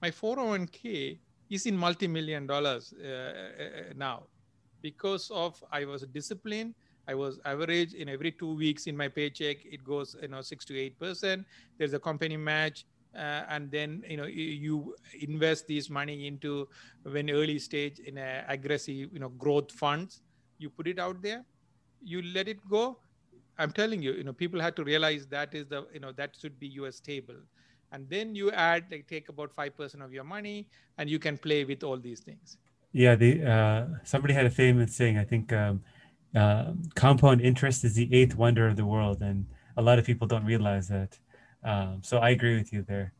[0.02, 1.22] My 401k
[1.56, 4.18] is in multi-million dollars uh, uh, now
[4.82, 6.76] because of I was disciplined.
[7.08, 9.58] I was average in every two weeks in my paycheck.
[9.76, 11.46] It goes, you know, six to eight percent.
[11.78, 12.86] There's a company match.
[13.16, 16.68] Uh, and then you know you, invest this money into
[17.14, 20.20] when early stage in a aggressive you know growth funds
[20.58, 21.42] you put it out there
[22.14, 22.84] you let it go
[23.58, 26.36] i'm telling you you know people have to realize that is the you know that
[26.42, 27.40] should be your stable
[27.92, 30.68] and then you add like take about 5% of your money
[30.98, 32.58] and you can play with all these things
[32.92, 35.18] Yeah, the uh, somebody had a famous saying.
[35.18, 35.84] I think um,
[36.36, 39.46] uh, compound interest is the eighth wonder of the world, and
[39.78, 41.20] a lot of people don't realize that.
[41.64, 43.14] Um, so I agree with you there.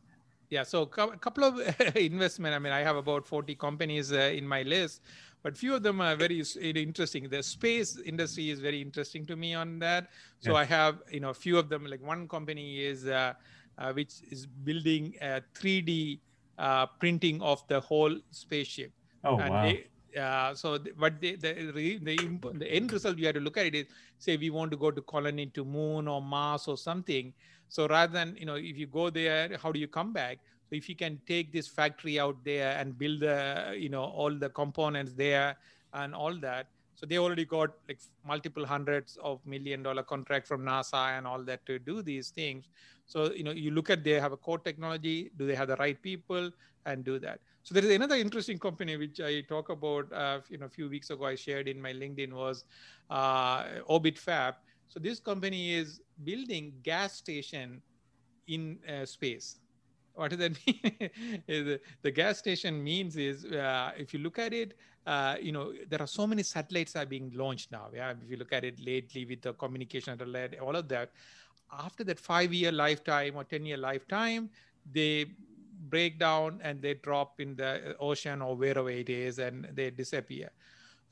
[0.50, 0.86] yeah so a
[1.18, 1.58] couple of
[1.96, 5.02] investment i mean i have about 40 companies uh, in my list
[5.42, 8.80] but few of them are very s- you know, interesting the space industry is very
[8.80, 10.08] interesting to me on that
[10.38, 10.56] so Yeah.
[10.56, 13.32] i have you know a few of them like one company is uh,
[13.84, 16.20] which is building a 3d
[16.58, 18.92] uh, printing of the whole spaceship.
[19.24, 19.62] Oh and wow!
[19.62, 19.86] they,
[20.18, 23.40] uh, so th- but they, the, re- the imp- the end result you have to
[23.40, 23.86] look at it is
[24.18, 27.32] say we want to go to colony to moon or mars or something.
[27.68, 30.38] So rather than you know if you go there how do you come back?
[30.68, 34.34] So if you can take this factory out there and build the you know all
[34.36, 35.56] the components there
[35.92, 36.68] and all that.
[36.94, 41.42] So they already got like multiple hundreds of million dollar contract from nasa and all
[41.44, 42.68] that to do these things
[43.06, 45.76] so you know you look at they have a core technology do they have the
[45.76, 46.50] right people
[46.86, 50.12] and do that So there is another interesting company which I talk about.
[50.12, 52.64] Uh, you know, a few weeks ago I shared in my LinkedIn was
[53.10, 54.54] uh, Orbit Fab.
[54.86, 57.82] So this company is building gas station
[58.46, 59.56] in uh, space.
[60.14, 61.80] What does that mean?
[62.02, 64.74] the, gas station means is uh, if you look at it,
[65.06, 67.88] uh, you know there are so many satellites are being launched now.
[67.92, 71.10] Yeah, if you look at it lately with the communication satellite, all of that.
[71.72, 74.50] After that five-year lifetime or ten-year lifetime,
[74.92, 75.26] they
[75.88, 80.50] break down and they drop in the ocean or wherever it is and they disappear.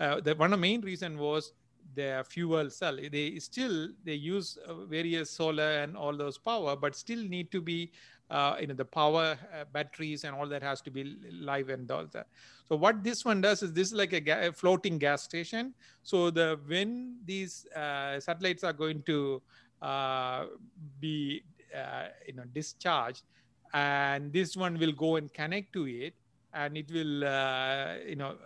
[0.00, 1.52] Uh, the one of the main reason was
[1.94, 2.96] their fuel cell.
[2.96, 7.60] They still they use uh, various solar and all those power, but still need to
[7.60, 7.92] be
[8.30, 11.90] uh, you know the power uh, batteries and all that has to be live and
[11.90, 12.26] all that.
[12.68, 15.74] So what this one does is this is like a, ga- floating gas station.
[16.02, 19.63] So the when these uh, satellites are going to uh,
[21.00, 21.42] be
[21.74, 23.22] uh, you know discharged.
[23.72, 26.14] And this one will go and connect to it.
[26.52, 28.36] And it will uh, you know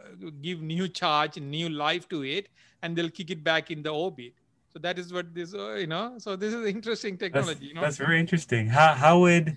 [0.41, 2.49] give new charge new life to it.
[2.83, 4.35] And they'll kick it back in the orbit.
[4.73, 7.75] So that is what this uh, you know so this is interesting technology that's, you
[7.75, 7.81] know?
[7.81, 8.69] that's very interesting.
[8.69, 9.57] How, how would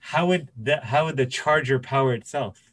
[0.00, 2.67] how would that how would the charger power itself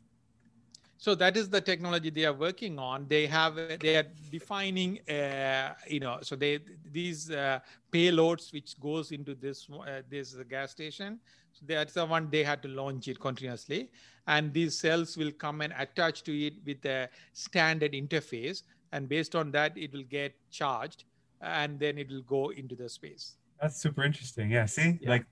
[1.06, 3.06] so that is the technology they are working on.
[3.08, 6.54] They have they are defining uh, you know so they
[7.00, 7.60] these uh,
[7.96, 11.20] payloads which goes into this uh, this gas station
[11.56, 13.92] so that's the one they had to launch it continuously.
[14.26, 18.64] And these cells will come and attach to it with a standard interface.
[18.92, 21.04] And based on that it will get charged
[21.40, 23.36] and then it will go into the space.
[23.62, 24.50] That's super interesting.
[24.50, 24.98] Yeah see?
[25.02, 25.10] Yeah.
[25.14, 25.26] like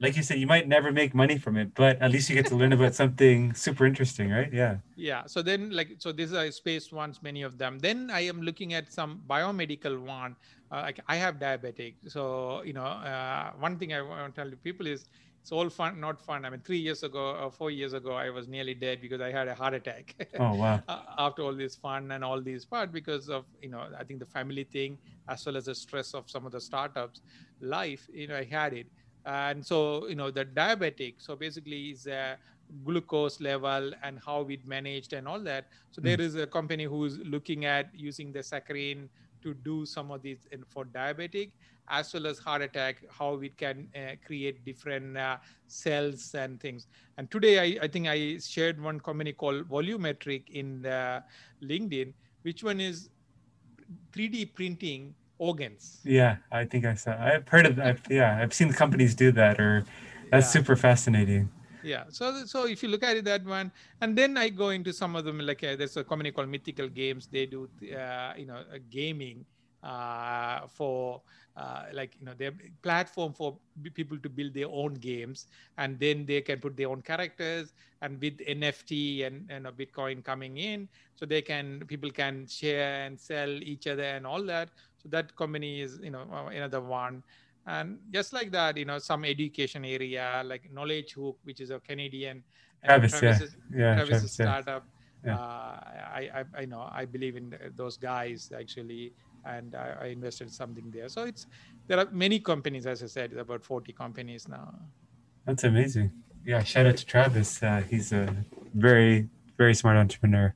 [0.00, 2.46] like you said, you might never make money from it, but at least you get
[2.46, 4.52] to learn about something super interesting, right?
[4.52, 4.78] Yeah.
[4.96, 5.26] Yeah.
[5.26, 7.78] So then, like, so these are space ones, many of them.
[7.78, 10.36] Then I am looking at some biomedical one.
[10.70, 14.52] Uh, like I have diabetic, so you know, uh, one thing I want to tell
[14.62, 15.06] people is
[15.40, 16.44] it's all fun, not fun.
[16.44, 19.30] I mean, three years ago or four years ago, I was nearly dead because I
[19.32, 20.14] had a heart attack.
[20.38, 20.82] Oh wow!
[21.18, 24.26] After all this fun and all these part, because of you know, I think the
[24.26, 27.22] family thing as well as the stress of some of the startups
[27.62, 28.06] life.
[28.12, 28.88] You know, I had it
[29.28, 32.36] and so you know the diabetic so basically is a
[32.84, 36.04] glucose level and how it managed and all that so mm.
[36.04, 39.08] there is a company who's looking at using the saccharin
[39.42, 41.50] to do some of these for diabetic
[41.90, 46.86] as well as heart attack how we can uh, create different uh, cells and things
[47.18, 51.22] and today I, I, think i shared one company called volumetric in the
[51.62, 52.12] linkedin
[52.42, 53.08] which one is
[54.12, 56.00] 3d printing organs.
[56.04, 57.16] Yeah, I think I saw.
[57.18, 57.98] I've heard of that.
[58.10, 59.84] Yeah, I've seen companies do that, or
[60.30, 60.60] that's yeah.
[60.60, 61.48] super fascinating.
[61.82, 62.04] Yeah.
[62.10, 65.16] So, so if you look at it that one, and then I go into some
[65.16, 65.38] of them.
[65.38, 67.28] Like uh, there's a company called Mythical Games.
[67.30, 69.44] They do, uh, you know, gaming
[69.82, 71.22] uh, for
[71.56, 73.56] uh, like you know their platform for
[73.94, 78.20] people to build their own games and then they can put their own characters and
[78.20, 83.18] with nft and, and a bitcoin coming in so they can people can share and
[83.18, 84.68] sell each other and all that
[85.02, 87.22] so that company is you know uh, another one
[87.66, 92.42] and just like that you know some education area like Knowledgehook which is a canadian
[92.84, 93.78] travis, Travis yeah.
[93.78, 94.84] yeah Travis Travis startup
[95.24, 95.34] yeah.
[95.34, 95.80] Uh,
[96.14, 99.12] I, I, I know I believe in those guys actually
[99.44, 101.08] and I, I, invested something there.
[101.08, 101.46] So it's
[101.86, 104.74] there are many companies, as I said, about 40 companies now.
[105.46, 106.12] That's amazing.
[106.44, 107.62] Yeah, shout out to Travis.
[107.62, 108.34] Uh, he's a
[108.74, 110.54] very very smart entrepreneur.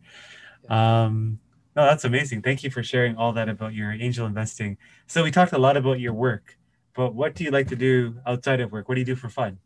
[0.68, 1.38] Um,
[1.74, 2.42] no, that's amazing.
[2.42, 4.76] Thank you for sharing all that about your angel investing.
[5.06, 6.58] So we talked a lot about your work,
[6.94, 8.88] but what do you like to do outside of work?
[8.88, 9.58] What do you do for fun?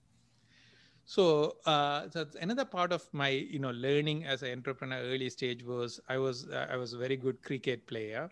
[1.04, 5.64] So, uh, so another part of my you know learning as an entrepreneur early stage
[5.64, 8.28] was I was uh, I was a very good cricket player.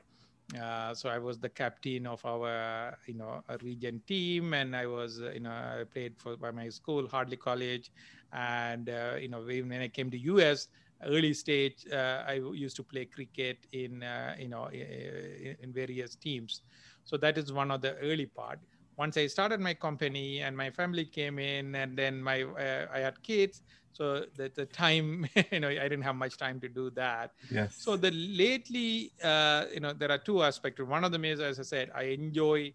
[0.61, 5.19] Uh, so I was the captain of our, you know, region team, and I was,
[5.33, 7.91] you know, I played for by my school, Hartley College,
[8.33, 10.69] and uh, you know, when I came to US,
[11.03, 16.63] early stage, uh, I used to play cricket in, uh, you know, in various teams.
[17.05, 18.61] So that is one of the early part.
[18.97, 22.45] Once I started my company and my family came in, and then my
[22.93, 26.69] I had kids, so that the time you know i didn't have much time to
[26.69, 27.33] do that.
[27.51, 27.77] Yes.
[27.77, 30.81] So the lately uh, you know there are two aspects.
[30.81, 32.73] One of them is as i said i enjoy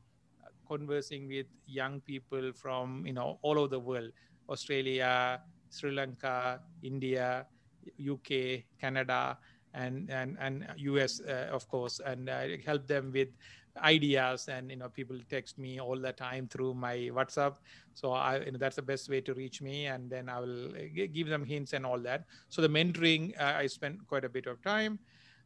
[0.67, 4.11] conversing with young people from you know all over the world.
[4.49, 5.39] Australia
[5.69, 7.45] sri lanka india
[7.99, 9.37] uk canada
[9.73, 13.29] and and and us uh, of course and i help them with
[13.77, 17.55] ideas and you know people text me all the time through my whatsapp
[17.93, 20.69] so i you know that's the best way to reach me and then i will
[20.75, 24.29] uh, give them hints and all that so the mentoring uh, i spent quite a
[24.29, 24.99] bit of time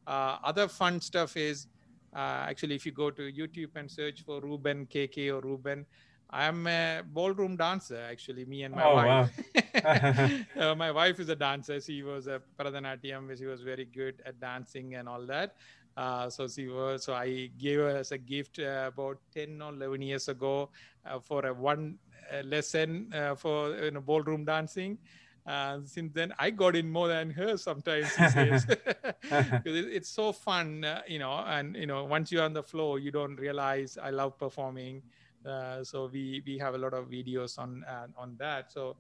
[0.07, 1.67] uh, other fun stuff is
[2.15, 5.85] uh, actually if you go to youtube and search for ruban kk or ruban
[6.29, 8.45] I'm a ballroom dancer, actually.
[8.45, 9.29] Me and my Oh, wife.
[10.59, 11.79] uh, my wife is a dancer.
[11.81, 13.35] She was a Bharatanatyam.
[13.37, 15.55] She was very good at dancing and all that.
[15.97, 17.03] Uh, so she was.
[17.05, 20.69] So I gave her as a gift uh, about ten or eleven years ago
[21.05, 21.97] uh, for a one
[22.31, 24.97] uh, lesson uh, for you know ballroom dancing.
[25.45, 28.13] Uh, since then, I got in more than her sometimes.
[28.15, 28.65] She says.
[29.29, 31.33] 'Cause it- it's so fun, uh, you know.
[31.45, 35.03] And you know, once you're on the floor, you don't realize I love performing.
[35.45, 38.71] Uh, so we we have a lot of videos on uh, on that.
[38.71, 38.97] So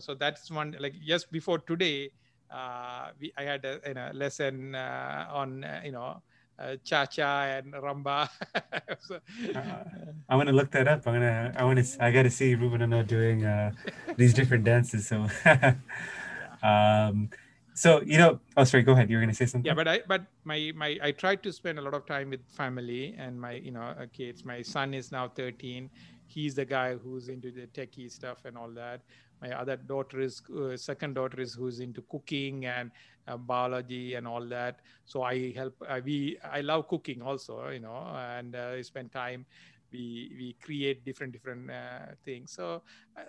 [0.00, 0.76] so that's one.
[0.78, 2.10] Like just before today,
[2.50, 6.22] uh, we I had a, you know, lesson uh, on uh, you know
[6.58, 8.28] uh, cha cha and rumba.
[9.00, 9.18] so,
[9.54, 9.84] Uh,
[10.28, 11.06] I want to look that up.
[11.06, 11.52] I'm gonna.
[11.56, 12.04] I want to.
[12.04, 13.72] I got to see Ruban Ano doing uh,
[14.16, 15.06] these different dances.
[15.08, 15.26] So,
[16.62, 17.30] um,
[17.74, 18.40] so you know.
[18.56, 18.82] Oh, sorry.
[18.82, 19.10] Go ahead.
[19.10, 19.66] You were gonna say something.
[19.68, 22.40] yeah but i but my my i tried to spend a lot of time with
[22.48, 25.90] family and my you know uh, kids my son is now 13
[26.26, 29.00] he's the guy who's into the techie stuff and all that
[29.40, 32.90] my other daughter is uh, second daughter is who's into cooking and
[33.28, 37.80] uh, biology and all that so i help uh, we i love cooking also you
[37.80, 39.46] know and uh, I spend time
[39.92, 42.82] we we create different different uh, things so
[43.16, 43.22] uh,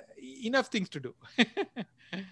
[0.43, 1.15] enough things to do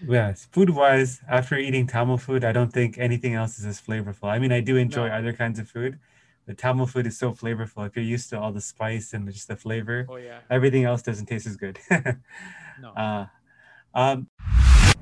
[0.08, 4.30] Yes, food wise, after eating Tamil food, I don't think anything else is as flavorful.
[4.30, 5.14] I mean, I do enjoy No.
[5.14, 6.00] other kinds of food,
[6.46, 7.86] but Tamil food is so flavorful.
[7.88, 11.02] If you're used to all the spice and just the flavor, oh yeah everything else
[11.02, 11.80] doesn't taste as good.
[12.78, 13.26] no uh,
[13.94, 14.28] um,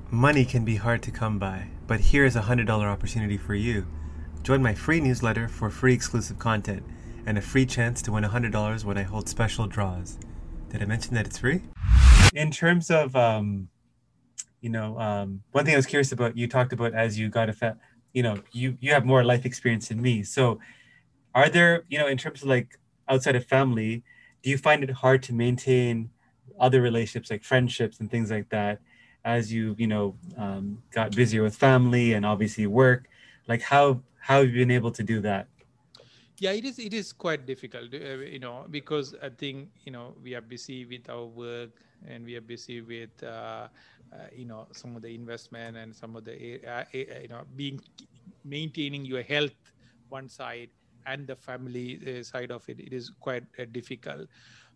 [0.10, 3.86] Money can be hard to come by, but here's a $100 opportunity for you.
[4.42, 6.84] Join my free newsletter for free exclusive content
[7.26, 10.18] and a free chance to win $100 when I hold special draws.
[10.70, 11.64] Did I mention that it's free?
[12.34, 13.68] In terms of, um,
[14.62, 17.50] you know, um, one thing I was curious about, you talked about as you got
[17.50, 17.78] a, fa-
[18.14, 20.24] you know, you, you have more life experience than me.
[20.24, 20.60] So
[21.36, 22.80] are there, you know, in terms of like
[23.10, 24.04] outside of family,
[24.42, 26.12] do you find it hard to maintain
[26.60, 28.80] other relationships like friendships and things like that
[29.24, 33.10] as you you know um, got busier with family and obviously work
[33.48, 35.48] like how how have you been able to do that?
[36.40, 40.14] Yeah it is it is quite difficult uh, you know because i think you know
[40.22, 41.72] we are busy with our work
[42.08, 43.68] and we are busy with uh,
[44.14, 47.42] uh, you know some of the investment and some of the uh, uh, you know
[47.56, 47.80] being
[48.44, 49.58] maintaining your health
[50.10, 50.70] one side
[51.06, 54.28] and the family uh, side of it it is quite uh, difficult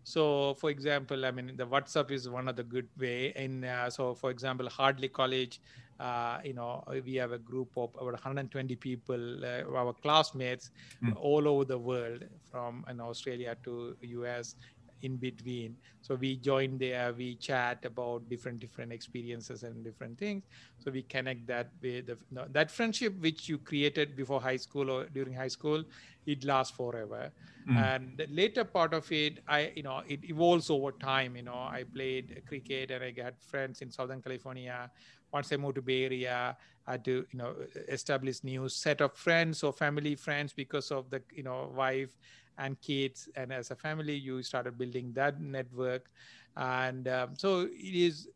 [0.02, 3.88] so for example i mean the whatsapp is one of the good way and uh,
[3.90, 5.60] so for example hardly college
[6.00, 10.70] uh, you know we have a group of about 120 people uh, our classmates
[11.02, 11.14] Mm.
[11.16, 14.54] all over the world from in australia to us
[15.02, 15.76] in between.
[16.00, 20.44] So we join there we chat about different different experiences and different things.
[20.78, 24.90] So we connect that with the, no, that friendship which you created before high school
[24.90, 25.84] or during high school
[26.26, 27.32] it lasts forever.
[27.68, 27.76] Mm.
[27.76, 31.54] and the later part of it i you know it evolves over time you know.
[31.54, 34.90] I played cricket and i got friends in southern california.
[35.32, 37.54] Once i moved to bay area i had to you know
[37.88, 42.10] establish new set of friends or family friends because of the you know wife
[42.58, 46.10] and kids and as a family you started building that network.
[46.56, 48.28] And um, so it is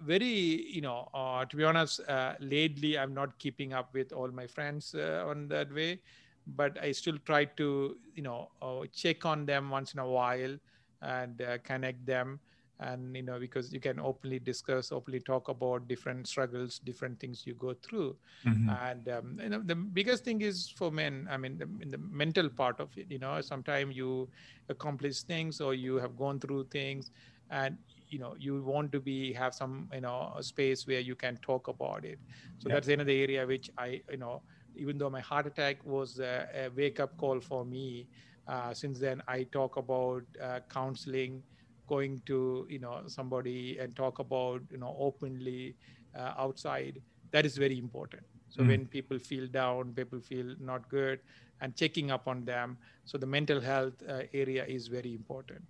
[0.00, 0.26] very
[0.72, 4.46] you know uh, to be honest uh, lately i'm not keeping up with all my
[4.46, 6.00] friends uh, on that way
[6.46, 10.56] but i still try to you know uh, check on them once in a while
[11.02, 12.40] and uh, connect them
[12.82, 17.44] and you know because you can openly discuss openly talk about different struggles different things
[17.46, 18.82] you go through Mhm.
[18.84, 21.98] and um, you know the biggest thing is for men i mean the, in the
[21.98, 24.28] mental part of it you know sometimes you
[24.68, 27.10] accomplish things or you have gone through things
[27.50, 27.76] and
[28.08, 31.68] you know you want to be have some you know space where you can talk
[31.68, 32.20] about it
[32.58, 32.76] so Yeah.
[32.76, 34.42] that's another area which i you know
[34.74, 38.08] even though my heart attack was a, a wake up call for me
[38.46, 41.42] uh, since then i talk about uh, counseling
[41.86, 45.76] going to you know somebody and talk about you know openly
[46.16, 47.00] uh, outside
[47.32, 48.22] that is very important.
[48.48, 48.68] So Mm.
[48.68, 51.20] when people feel down people feel not good
[51.60, 52.76] and checking up on them.
[53.04, 55.62] So the mental health uh, area is very important.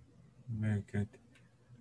[0.49, 1.07] Very good.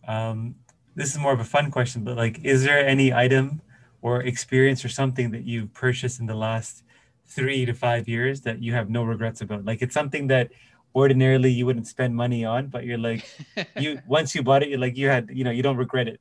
[0.07, 0.55] Um,
[0.95, 3.61] this is more of a fun question but like is there any item
[4.03, 6.83] or experience or something that you've purchased in the last
[7.27, 9.65] three to five years that you have no regrets about?
[9.65, 10.51] Like it's something that
[10.95, 13.25] ordinarily you wouldn't spend money on but you're like
[13.77, 16.21] you once you bought it you're like you had you know you don't regret it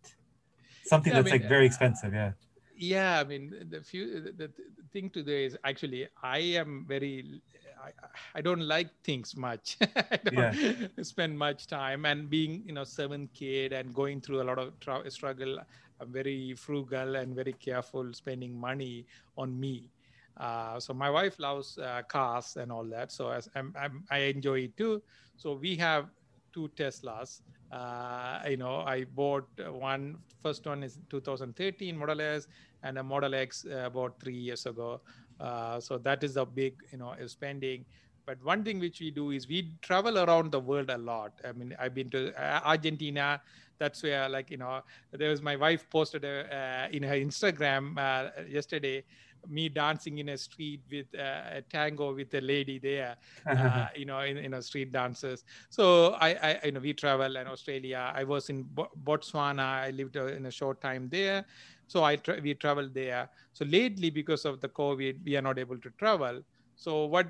[0.84, 2.32] something Yeah, I that's mean, like very expensive yeah
[2.76, 4.52] yeah i mean the few the, the
[4.92, 7.42] thing today is actually i am very
[7.84, 7.92] I,
[8.36, 9.78] I don't like things much.
[9.96, 14.46] I don't spend much time and being, you know, seventh kid and going through a
[14.46, 15.58] lot of tra- struggle.
[16.00, 19.90] I'm very frugal and very careful spending money on me.
[20.38, 23.12] Uh, so my wife loves uh, cars and all that.
[23.12, 25.02] So as I'm, I'm, I enjoy it too.
[25.38, 26.08] So we have
[26.54, 27.42] two Teslas.
[27.72, 30.18] Uh, you know, I bought one.
[30.42, 32.48] First one is 2013 Model S,
[32.84, 35.02] and a Model X uh, about three years ago.
[35.40, 37.86] Uh, so that is a big, you know, spending.
[38.26, 41.34] But one thing which we do is we travel around the world a lot.
[41.44, 43.42] I mean, I've been to uh, Argentina.
[43.80, 47.98] That's where, like, you know, there was my wife posted a, uh, in her Instagram
[47.98, 49.04] uh, yesterday
[49.48, 53.16] me dancing in a street with uh, a tango with a lady there,
[53.46, 55.44] uh, you know, in, in a street dancers.
[55.70, 58.12] So I, I, you know, we travel in Australia.
[58.16, 58.66] I was in
[59.04, 59.60] Botswana.
[59.60, 61.46] I lived uh, in a short time there.
[61.88, 63.30] So I tra- we traveled there.
[63.54, 66.42] So lately, because of the COVID, we are not able to travel.
[66.76, 67.28] So what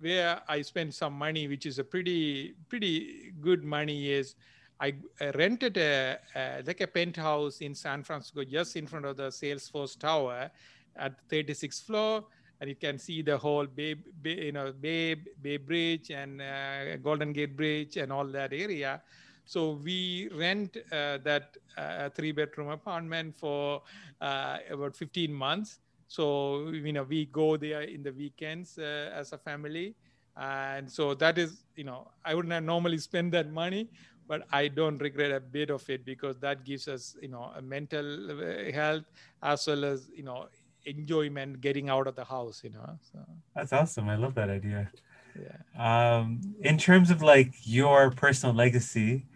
[0.00, 4.34] where I spent some money, which is a pretty pretty good money, is
[4.82, 4.94] I
[5.36, 9.96] rented a, a, like a penthouse in San Francisco, just in front of the Salesforce
[9.96, 10.50] Tower,
[10.96, 12.24] at 36th floor,
[12.60, 16.96] and you can see the whole Bay, Bay you know, Bay Bay Bridge and uh,
[16.96, 19.02] Golden Gate Bridge and all that area.
[19.44, 23.82] So we rent uh, that uh, three bedroom apartment for
[24.20, 25.80] uh, about 15 months
[26.12, 29.94] so you know we go there in the weekends uh, as a family
[30.36, 33.88] and so that is you know i wouldn't normally spend that money
[34.28, 37.62] but i don't regret a bit of it because that gives us you know a
[37.62, 39.04] mental uh, health
[39.42, 40.48] as well as you know
[40.84, 43.18] enjoyment getting out of the house you know so.
[43.54, 44.08] That's awesome.
[44.08, 44.90] I love that idea.
[45.34, 45.58] Yeah.
[45.78, 49.26] Um in terms of like your personal legacy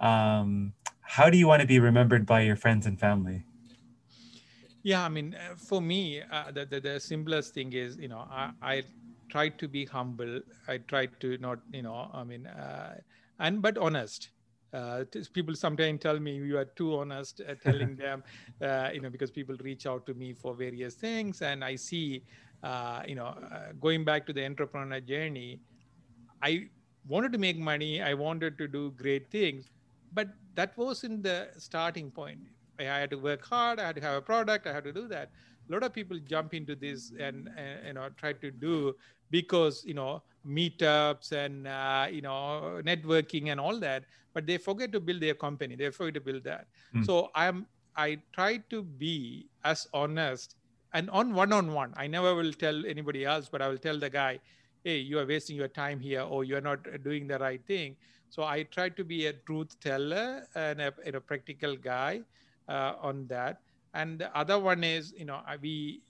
[0.00, 0.72] um
[1.02, 3.44] how do you want to be remembered by your friends and family?
[4.82, 8.26] Yeah, I mean, uh, for me, uh, the, the, the simplest thing is, you know,
[8.30, 8.82] I, I
[9.30, 10.40] try to be humble.
[10.68, 12.96] I try to not, you know, I mean, uh,
[13.38, 14.28] and but honest.
[14.74, 18.24] Uh, people sometimes tell me you are too honest at telling them,
[18.60, 22.24] uh, you know, because people reach out to me for various things, and I see,
[22.62, 25.60] uh, you know, uh, going back to the entrepreneur journey,
[26.42, 26.68] I
[27.06, 28.02] wanted to make money.
[28.02, 29.70] I wanted to do great things,
[30.12, 32.40] but that was in the starting point
[32.78, 33.78] I had to work hard.
[33.78, 34.66] I had to have a product.
[34.66, 35.30] I had to do that.
[35.68, 38.94] A lot of people jump into this and, and you know try to do
[39.30, 44.92] because you know meetups and uh, you know networking and all that, but they forget
[44.92, 45.76] to build their company.
[45.76, 46.66] They forget to build that.
[46.94, 47.06] Mm.
[47.06, 50.56] So I'm I try to be as honest
[50.92, 51.92] and on one on one.
[51.96, 54.40] I never will tell anybody else, but I will tell the guy,
[54.84, 57.96] hey, you are wasting your time here, or you are not doing the right thing.
[58.30, 62.22] So I try to be a truth teller and a, a practical guy
[62.68, 63.60] uh, on that.
[63.94, 66.02] And the other one is, you know, we,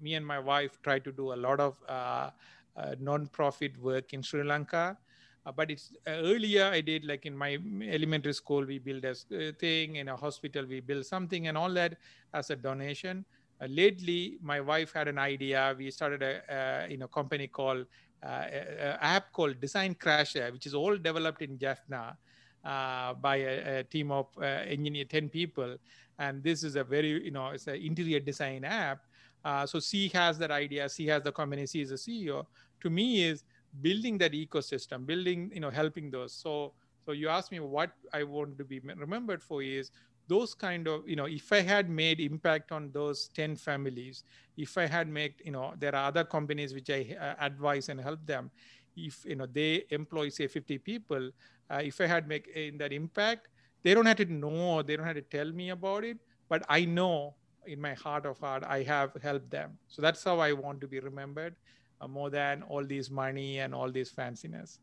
[0.00, 2.30] me and my wife try to do a lot of uh,
[2.76, 4.96] uh, non-profit work in Sri Lanka.
[5.44, 9.10] Uh, but it's uh, earlier I did like in my elementary school we build a
[9.10, 11.98] uh, thing in a hospital we build something and all that
[12.32, 13.24] as a donation.
[13.68, 15.74] lately, my wife had an idea.
[15.78, 17.86] We started a, you know company called
[18.22, 22.16] uh, app called Design Crasher, which is all developed in Jaffna
[22.64, 25.76] uh, by a, a, team of uh, engineer 10 people.
[26.18, 29.00] And this is a very you know it's an interior design app.
[29.44, 30.88] Uh, so she has that idea.
[30.88, 31.66] She has the company.
[31.66, 32.46] She is a ceo
[32.82, 33.44] to me is
[33.80, 36.32] building that ecosystem building you know helping those.
[36.34, 36.72] So
[37.04, 39.90] so you asked me what i want to be remembered for is
[40.28, 44.22] those kind of you know if i had made impact on those 10 families
[44.56, 48.00] if i had made you know there are other companies which i uh, advise and
[48.00, 48.50] help them.
[48.94, 51.30] If you know they employ say 50 people
[51.70, 53.48] if i had make in that impact
[53.82, 56.84] they don't have to know they don't have to tell me about it but i
[56.84, 57.34] know
[57.66, 59.78] in my heart of heart i have helped them.
[59.88, 61.54] So that's how i want to be remembered
[62.00, 64.78] uh, more than all this money and all this fanciness.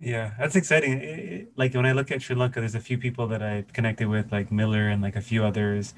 [0.00, 1.00] Yeah that's exciting.
[1.00, 4.08] It, like when i look at sri lanka there's a few people that i've connected
[4.08, 5.94] with like miller and like a few others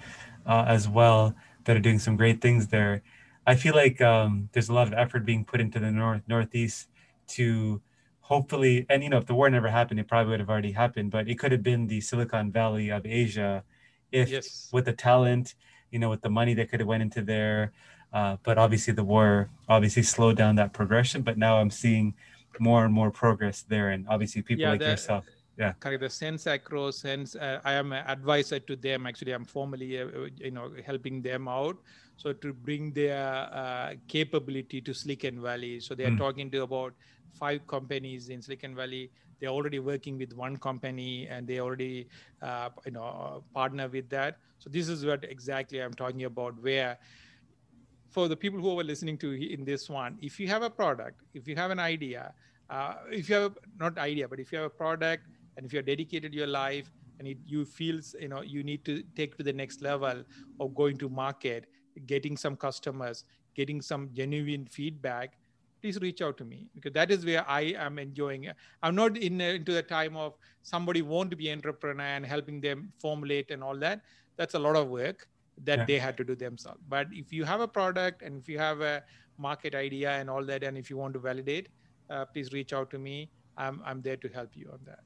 [0.46, 1.34] uh, as well
[1.64, 3.02] that are doing some great things there.
[3.46, 6.88] I feel like um, there's a lot of effort being put into the north northeast
[7.28, 7.80] to
[8.26, 11.12] hopefully, and you know, if the war never happened, it probably would have already happened,
[11.12, 13.62] but it could have been the Silicon Valley of Asia
[14.10, 14.68] if yes.
[14.72, 15.54] with the talent,
[15.92, 17.72] you know, with the money that could have went into there.
[18.12, 22.14] Uh, but obviously the war obviously slowed down that progression, but now I'm seeing
[22.58, 23.90] more and more progress there.
[23.90, 25.24] And obviously people yeah, like the, yourself.
[25.56, 25.72] Yeah.
[25.78, 26.00] Correct.
[26.02, 29.06] The sense across sense, uh, I am an advisor to them.
[29.06, 30.06] Actually, I'm formally, uh,
[30.36, 31.78] you know, helping them out.
[32.16, 33.22] So to bring their
[33.52, 35.78] uh, capability to Silicon Valley.
[35.78, 36.18] So they are mm.
[36.18, 36.94] talking to about
[37.32, 39.10] five companies in Silicon Valley.
[39.40, 42.08] They're already working with one company and they already,
[42.42, 44.38] uh, you know, partner with that.
[44.58, 46.60] So this is what exactly I'm talking about.
[46.62, 46.98] Where
[48.10, 51.20] for the people who are listening to in this one, if you have a product,
[51.34, 52.32] if you have an idea,
[52.70, 55.24] uh, if you have not idea, but if you have a product
[55.56, 59.02] and if you're dedicated your life and it, you feel you know you need to
[59.14, 60.24] take to the next level
[60.60, 61.66] of going to market,
[62.06, 63.24] getting some customers,
[63.54, 65.38] getting some genuine feedback,
[65.86, 68.48] please reach out to me because that is where I am enjoying.
[68.82, 72.92] I'm not in into the time of somebody want to be entrepreneur and helping them
[72.98, 74.00] formulate and all that.
[74.36, 75.28] That's a lot of work
[75.64, 75.84] that yeah.
[75.90, 76.80] they had to do themselves.
[76.88, 79.04] But if you have a product and if you have a
[79.38, 81.68] market idea and all that, and if you want to validate,
[82.10, 83.30] uh, please reach out to me.
[83.56, 85.04] I'm I'm there to help you on that.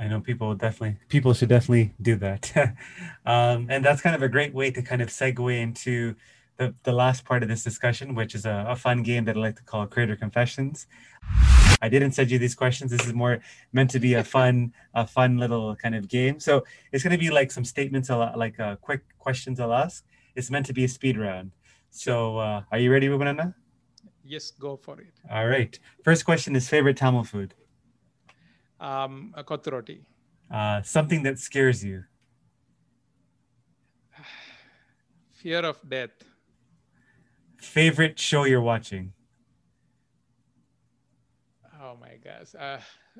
[0.00, 2.52] I know people definitely people should definitely do that,
[3.34, 6.16] um, and that's kind of a great way to kind of segue into
[6.56, 9.40] the, the last part of this discussion, which is a, a fun game that I
[9.40, 10.86] like to call Creator Confessions.
[11.82, 12.90] I didn't send you these questions.
[12.90, 13.40] This is more
[13.72, 16.38] meant to be a fun, a fun little kind of game.
[16.40, 20.04] So it's going to be like some statements, like uh, quick questions I'll ask.
[20.34, 21.52] It's meant to be a speed round.
[21.90, 23.54] So uh, are you ready, Ruban anna?
[24.24, 25.12] Yes, go for it.
[25.30, 25.78] All right.
[26.02, 27.54] First question is favorite Tamil food.
[28.80, 30.00] Um, a kotroti.
[30.50, 32.04] Uh, something that scares you.
[35.32, 36.33] Fear of death.
[37.64, 39.12] Favorite show you're watching?
[41.82, 42.54] Oh my gosh.
[42.54, 42.78] Uh,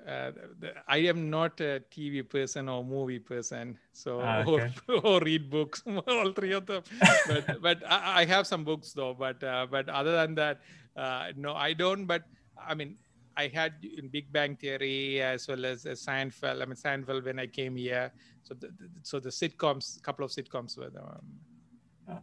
[0.08, 0.30] uh,
[0.60, 4.72] the, I am not a TV person or movie person, so ah, okay.
[4.88, 6.82] or, or, read books, all three of them.
[7.26, 9.14] but but I, I, have some books though.
[9.14, 10.60] But uh, but other than that,
[10.96, 12.06] uh, no, I don't.
[12.06, 12.24] But
[12.56, 12.96] I mean,
[13.36, 16.62] I had in Big Bang Theory as well as uh, Seinfeld.
[16.62, 18.12] I mean Seinfeld when I came here.
[18.42, 20.92] So the, the so the sitcoms, a couple of sitcoms were.
[20.96, 21.24] Um,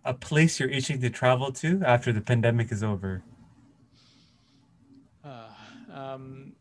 [0.05, 3.23] a place you're itching to travel to after the pandemic is over?
[5.23, 5.47] Uh,
[5.93, 6.53] um,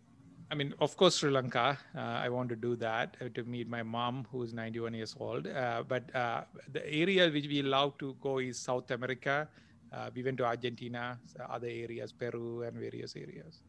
[0.51, 1.79] I mean, of course, Sri Lanka.
[1.97, 5.47] Uh, I want to do that uh, to meet my mom, who's 91 years old.
[5.47, 6.43] Uh, but uh,
[6.73, 9.49] the area which we love to go is South America.
[9.93, 11.19] Uh, we went to Argentina,
[11.49, 13.63] other areas, Peru, and various areas.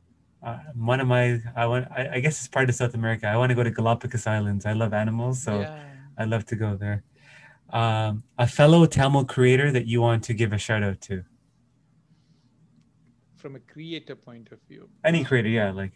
[0.76, 3.28] one of my, I want, I, I, guess it's part of South America.
[3.28, 4.66] I want to go to Galapagos Islands.
[4.66, 5.80] I love animals, so yeah.
[6.18, 7.04] I'd love to go there
[7.72, 11.24] um, a fellow Tamil creator that you want to give a shout out to?
[13.36, 14.90] From a creator point of view.
[15.04, 15.72] Any creator, yeah.
[15.72, 15.94] Like,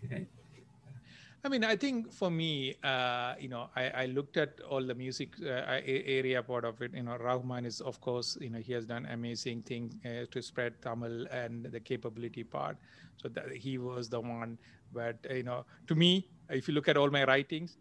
[1.46, 4.96] I mean, I think for me, uh, you know, I, I, looked at all the
[4.96, 6.96] music uh, area part of it.
[6.96, 10.42] You know, Rahman is, of course, you know, he has done amazing thing uh, to
[10.42, 12.78] spread Tamil and the capability part.
[13.18, 14.58] So that he was the one.
[14.92, 17.78] But you know, to me, if you look at all my writings,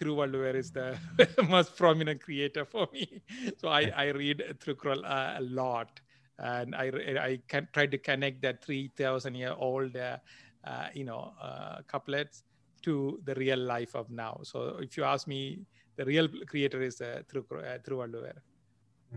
[0.00, 0.96] Thiruvalluvar is the
[1.48, 3.22] most prominent creator for me.
[3.58, 6.00] So I, I read Thirukkural uh, a lot.
[6.38, 6.86] And I,
[7.20, 10.16] I can try to connect that 3,000 year old, uh,
[10.64, 12.44] uh, you know, uh, couplets
[12.82, 14.40] to the real life of now.
[14.42, 15.66] So if you ask me,
[15.96, 18.38] the real creator is uh, Thiruvalluvar.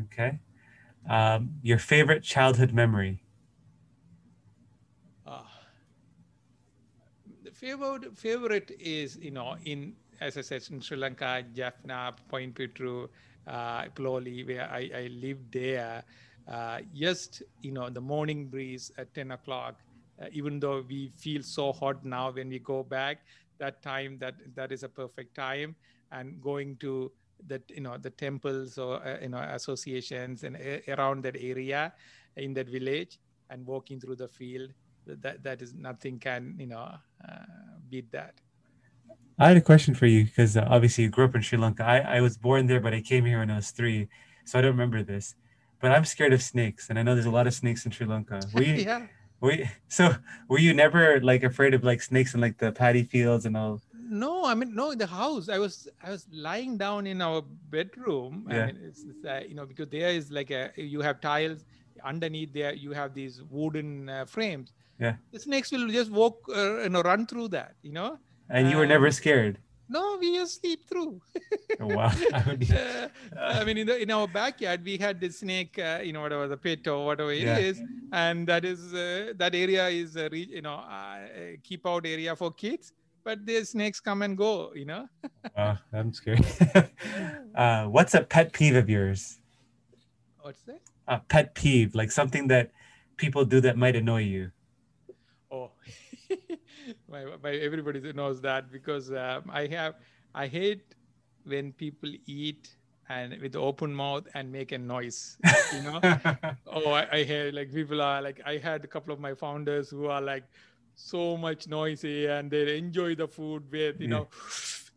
[0.06, 0.40] Okay.
[1.10, 3.24] Um, your favorite childhood memory?
[5.26, 5.44] Uh,
[7.44, 12.56] the favorite favorite is you know in as I said, in Sri Lanka, Jaffna, Point
[12.56, 13.10] Pedro,
[13.46, 16.04] uh, Puloly, where I, I lived there,
[16.48, 19.76] uh, just, you know, the morning breeze at 10 o'clock,
[20.22, 23.20] uh, even though we feel so hot now when we go back,
[23.60, 25.76] that time, that that is a perfect time.
[26.12, 27.12] And going to
[27.48, 31.94] the, you know, the temples or, uh, you know, associations and around that area
[32.38, 33.20] in that village
[33.50, 34.70] and walking through the field,
[35.06, 36.92] that, that is nothing can, you know,
[37.28, 37.46] uh,
[37.90, 38.36] beat that.
[39.40, 41.84] I had a question for you because uh, obviously you grew up in Sri Lanka.
[41.84, 44.08] I, I was born there, but I came here when I was three,
[44.46, 45.36] so I don't remember this.
[45.80, 48.06] But I'm scared of snakes, and I know there's a lot of snakes in Sri
[48.06, 48.42] Lanka.
[48.54, 49.08] Were you, yeah.
[49.42, 50.16] Were you, so
[50.48, 53.82] were you never like afraid of like snakes in like the paddy fields and all?
[53.94, 54.92] No, I mean no.
[54.92, 58.46] In the house, I was I was lying down in our bedroom.
[58.50, 58.64] Yeah.
[58.64, 61.66] I mean, it's, it's uh, you know because there is like a you have tiles
[62.04, 62.74] underneath there.
[62.74, 64.74] You have these wooden uh, frames.
[65.00, 65.16] Yeah.
[65.32, 67.76] The snakes will just walk uh, you know run through that.
[67.82, 68.20] You know
[68.50, 69.60] and you were never scared.
[69.90, 71.22] No, we just sleep through.
[71.80, 72.12] oh, wow.
[72.34, 73.08] uh,
[73.38, 76.48] I mean, in, the, in our backyard, we had this snake, uh, you know, whatever
[76.48, 77.58] the pit or whatever it yeah.
[77.58, 81.20] is, and that is uh, that area is, a re- you know, uh,
[81.64, 82.94] keep out area for kids.
[83.24, 85.08] But the snakes come and go, you know.
[85.58, 86.46] wow, I'm scared.
[87.56, 89.38] Uh, what's a pet peeve of yours?
[90.42, 90.82] What's that?
[91.08, 92.72] A pet peeve, like something that
[93.16, 94.50] people do that might annoy you.
[97.14, 99.94] My, my everybody knows that because um, I have
[100.34, 100.96] I hate
[101.46, 102.76] when people eat
[103.08, 105.38] and with open mouth and make a noise
[105.74, 106.00] you know?
[106.68, 109.90] Oh I, I hear like people are like i had a couple of my founders
[109.90, 110.46] who are like
[110.96, 114.16] so much noisy and they enjoy the food with you yeah.
[114.16, 114.28] know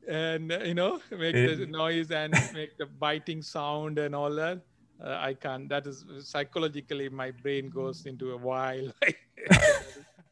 [0.09, 4.61] and you know make it, the noise and make the biting sound and all that.
[5.05, 8.91] Uh, i can't that is psychologically my brain goes into a while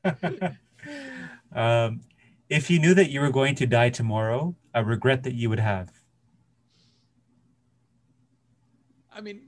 [1.55, 2.01] um,
[2.49, 5.61] if you knew that you were going to die tomorrow, a regret that you would
[5.61, 5.91] have?
[9.13, 9.43] I mean,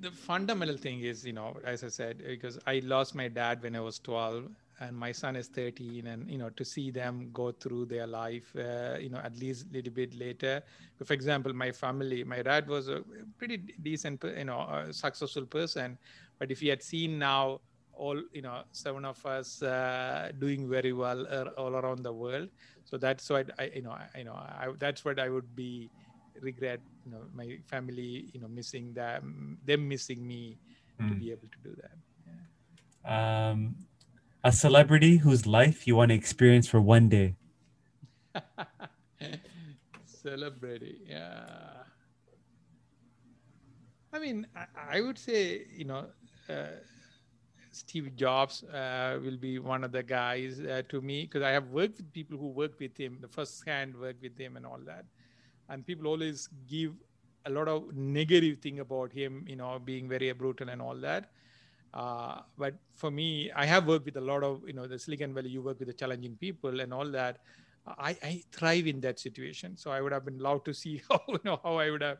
[0.00, 3.74] the fundamental thing is, you know, as I said, because I lost my dad when
[3.74, 4.50] I was 12,
[4.80, 8.54] and my son is 13 and you know to see them go through their life
[8.56, 10.62] uh, you know at least a little bit later
[11.04, 13.02] for example my family my dad was a
[13.38, 15.98] pretty decent you know successful person
[16.38, 17.60] but if he had seen now
[18.00, 22.48] all you know seven of us uh, doing very well uh, all around the world
[22.88, 25.90] so that's what i you know I, you know I, that's what i would be
[26.40, 30.56] regret you know my family you know missing them them missing me
[30.96, 31.08] mm.
[31.08, 31.20] to hmm.
[31.20, 33.52] be able to do that yeah.
[33.52, 33.76] um
[34.42, 37.34] a celebrity whose life you want to experience for one day
[40.06, 41.84] celebrity yeah
[44.14, 46.06] i mean i, I would say you know
[46.48, 46.80] uh,
[47.70, 51.68] Steve Jobs uh, will be one of the guys uh, to me because I have
[51.68, 54.80] worked with people who work with him, the first hand work with him and all
[54.86, 55.04] that.
[55.68, 56.94] And people always give
[57.46, 61.30] a lot of negative thing about him, you know, being very brutal and all that.
[61.94, 65.34] Uh, but for me, I have worked with a lot of, you know, the Silicon
[65.34, 67.38] Valley, you work with the challenging people and all that.
[67.86, 69.76] I, I thrive in that situation.
[69.76, 72.18] So I would have been loved to see how you know how I would have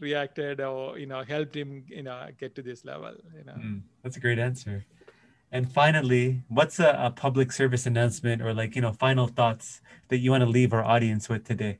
[0.00, 3.14] reacted or you know helped him you know get to this level.
[3.36, 4.84] You know, mm, that's a great answer.
[5.52, 10.18] And finally, what's a, a, public service announcement or like you know final thoughts that
[10.18, 11.78] you want to leave our audience with today?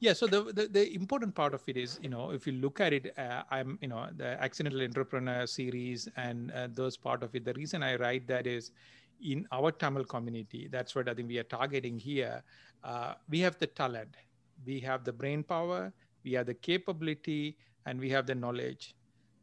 [0.00, 2.80] Yeah, so the, the, the important part of it is you know if you look
[2.80, 7.34] at it, uh, I'm you know the accidental entrepreneur series and uh, those part of
[7.34, 7.44] it.
[7.44, 8.72] The reason I write that is
[9.24, 12.42] in our Tamil community, that's what I think we are targeting here.
[12.82, 14.16] Uh, we have the talent,
[14.66, 15.92] we have the brain power,
[16.24, 17.56] we have the capability,
[17.86, 18.94] and we have the knowledge.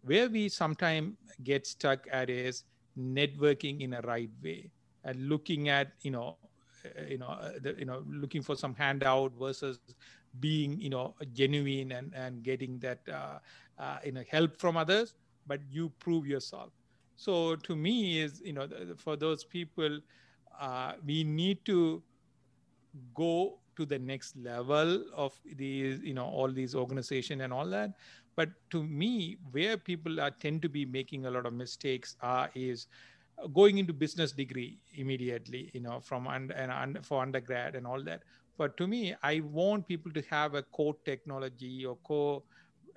[0.04, 2.64] Where we sometimes get stuck at is
[2.98, 4.72] networking in a right way
[5.04, 6.38] and looking at you know
[6.86, 9.80] uh, you know uh, the, you know looking for some handout versus
[10.40, 13.40] being you know genuine and and getting that uh,
[13.80, 15.16] uh, you know help from others
[15.48, 16.72] but you prove yourself
[17.16, 18.68] so to me is you know
[18.98, 20.00] for those people
[20.60, 22.04] uh, we need to
[23.14, 27.92] go to the next level of these you know all these organization and all that.
[28.36, 32.50] But to me where people are tend to be making a lot of mistakes are
[32.54, 32.88] is
[33.54, 38.24] going into business degree immediately you know from and, and for undergrad and all that.
[38.58, 42.44] But to me i want people to have a core technology or core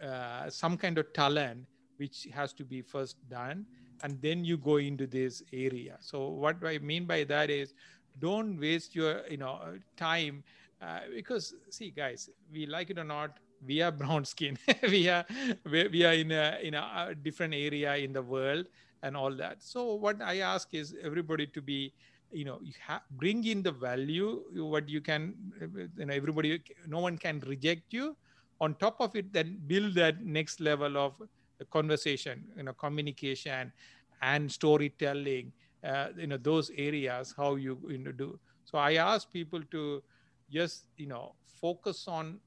[0.03, 1.67] uh, some kind of talent
[1.97, 3.65] which has to be first done
[4.03, 5.97] and then you go into this area.
[6.01, 7.75] So what i mean by that is
[8.19, 9.61] don't waste your you know
[9.97, 10.43] time
[10.83, 14.59] uh, because see guys we like it or not we are brown skin.
[14.83, 15.25] We are
[15.65, 18.67] we are in a in a different area in the world
[19.03, 19.63] and all that.
[19.63, 21.93] So what i ask is everybody to be
[22.33, 25.35] you know you ha- bring in the value what you can
[25.97, 28.17] you know everybody no one can reject you.
[28.61, 31.21] On top of it then build that next level of
[31.71, 33.73] conversation you know communication
[34.23, 35.53] and storytelling
[35.85, 38.39] uh, you know those areas how you, you know do.
[38.65, 40.03] So i ask people to
[40.51, 42.39] just you know focus on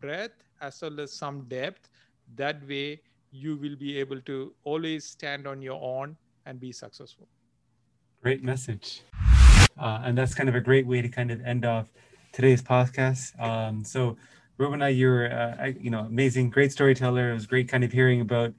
[0.00, 1.88] breadth as well as some depth.
[2.36, 3.00] That way
[3.32, 6.16] you will be able to always stand on your own
[6.46, 7.28] and be successful.
[8.22, 9.02] Great message.
[9.78, 11.88] Uh, and that's kind of a great way to kind of end off
[12.32, 13.38] today's podcast.
[13.40, 14.16] Um, so
[14.60, 17.30] Rubina, you're uh, you know amazing, great storyteller.
[17.30, 18.52] It was great kind of hearing about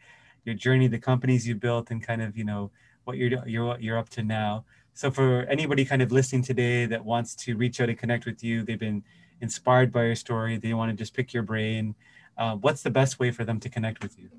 [0.45, 2.72] your journey, the companies you built, and kind of you know
[3.03, 4.65] what you're you're you're up to now.
[4.95, 8.44] So for anybody kind of listening today that wants to reach out and connect with
[8.44, 9.03] you, they've been
[9.41, 11.94] inspired by your story, they want to just pick your brain.
[12.36, 14.30] Uh, what's the best way for them to connect with you?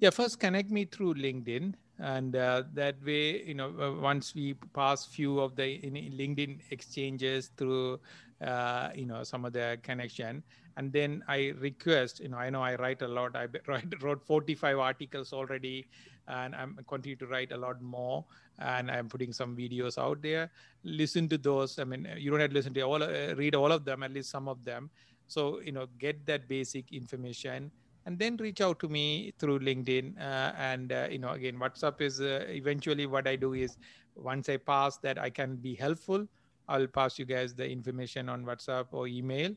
[0.00, 4.54] Yeah, first connect me through LinkedIn, and uh, that way, you know, uh, once we
[4.72, 8.00] pass few of the LinkedIn exchanges through,
[8.40, 10.42] uh, you know, some of the connection,
[10.76, 13.36] and then I request, you know, I know I write a lot.
[13.36, 15.86] I write, wrote 45 articles already,
[16.28, 18.24] and I'm continue to write a lot more.
[18.58, 20.50] And I'm putting some videos out there.
[20.84, 21.78] Listen to those.
[21.78, 24.12] I mean, you don't have to listen to all, uh, read all of them, at
[24.12, 24.90] least some of them.
[25.26, 27.70] So you know, get that basic information
[28.06, 32.00] and then reach out to me through linkedin uh, and uh, you know again whatsapp
[32.00, 33.76] is uh, eventually what i do is
[34.14, 36.26] once i pass that i can be helpful
[36.68, 39.54] i'll pass you guys the information on whatsapp or email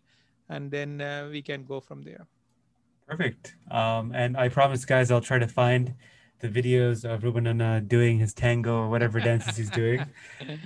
[0.50, 2.28] and then uh, we can go from there
[3.08, 5.94] perfect um, and i promise guys i'll try to find
[6.44, 10.06] the videos of Ruban doing his tango or whatever dances he's doing.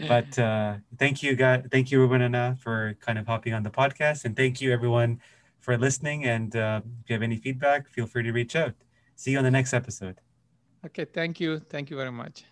[0.07, 1.65] But uh, thank you, guys.
[1.71, 5.21] Thank you, Ruban for kind of hopping on the podcast, and thank you everyone
[5.59, 6.25] for listening.
[6.25, 8.73] And uh, if you have any feedback, feel free to reach out.
[9.15, 10.19] See you on the next episode.
[10.85, 11.05] Okay.
[11.05, 11.59] Thank you.
[11.59, 12.45] Thank you very much.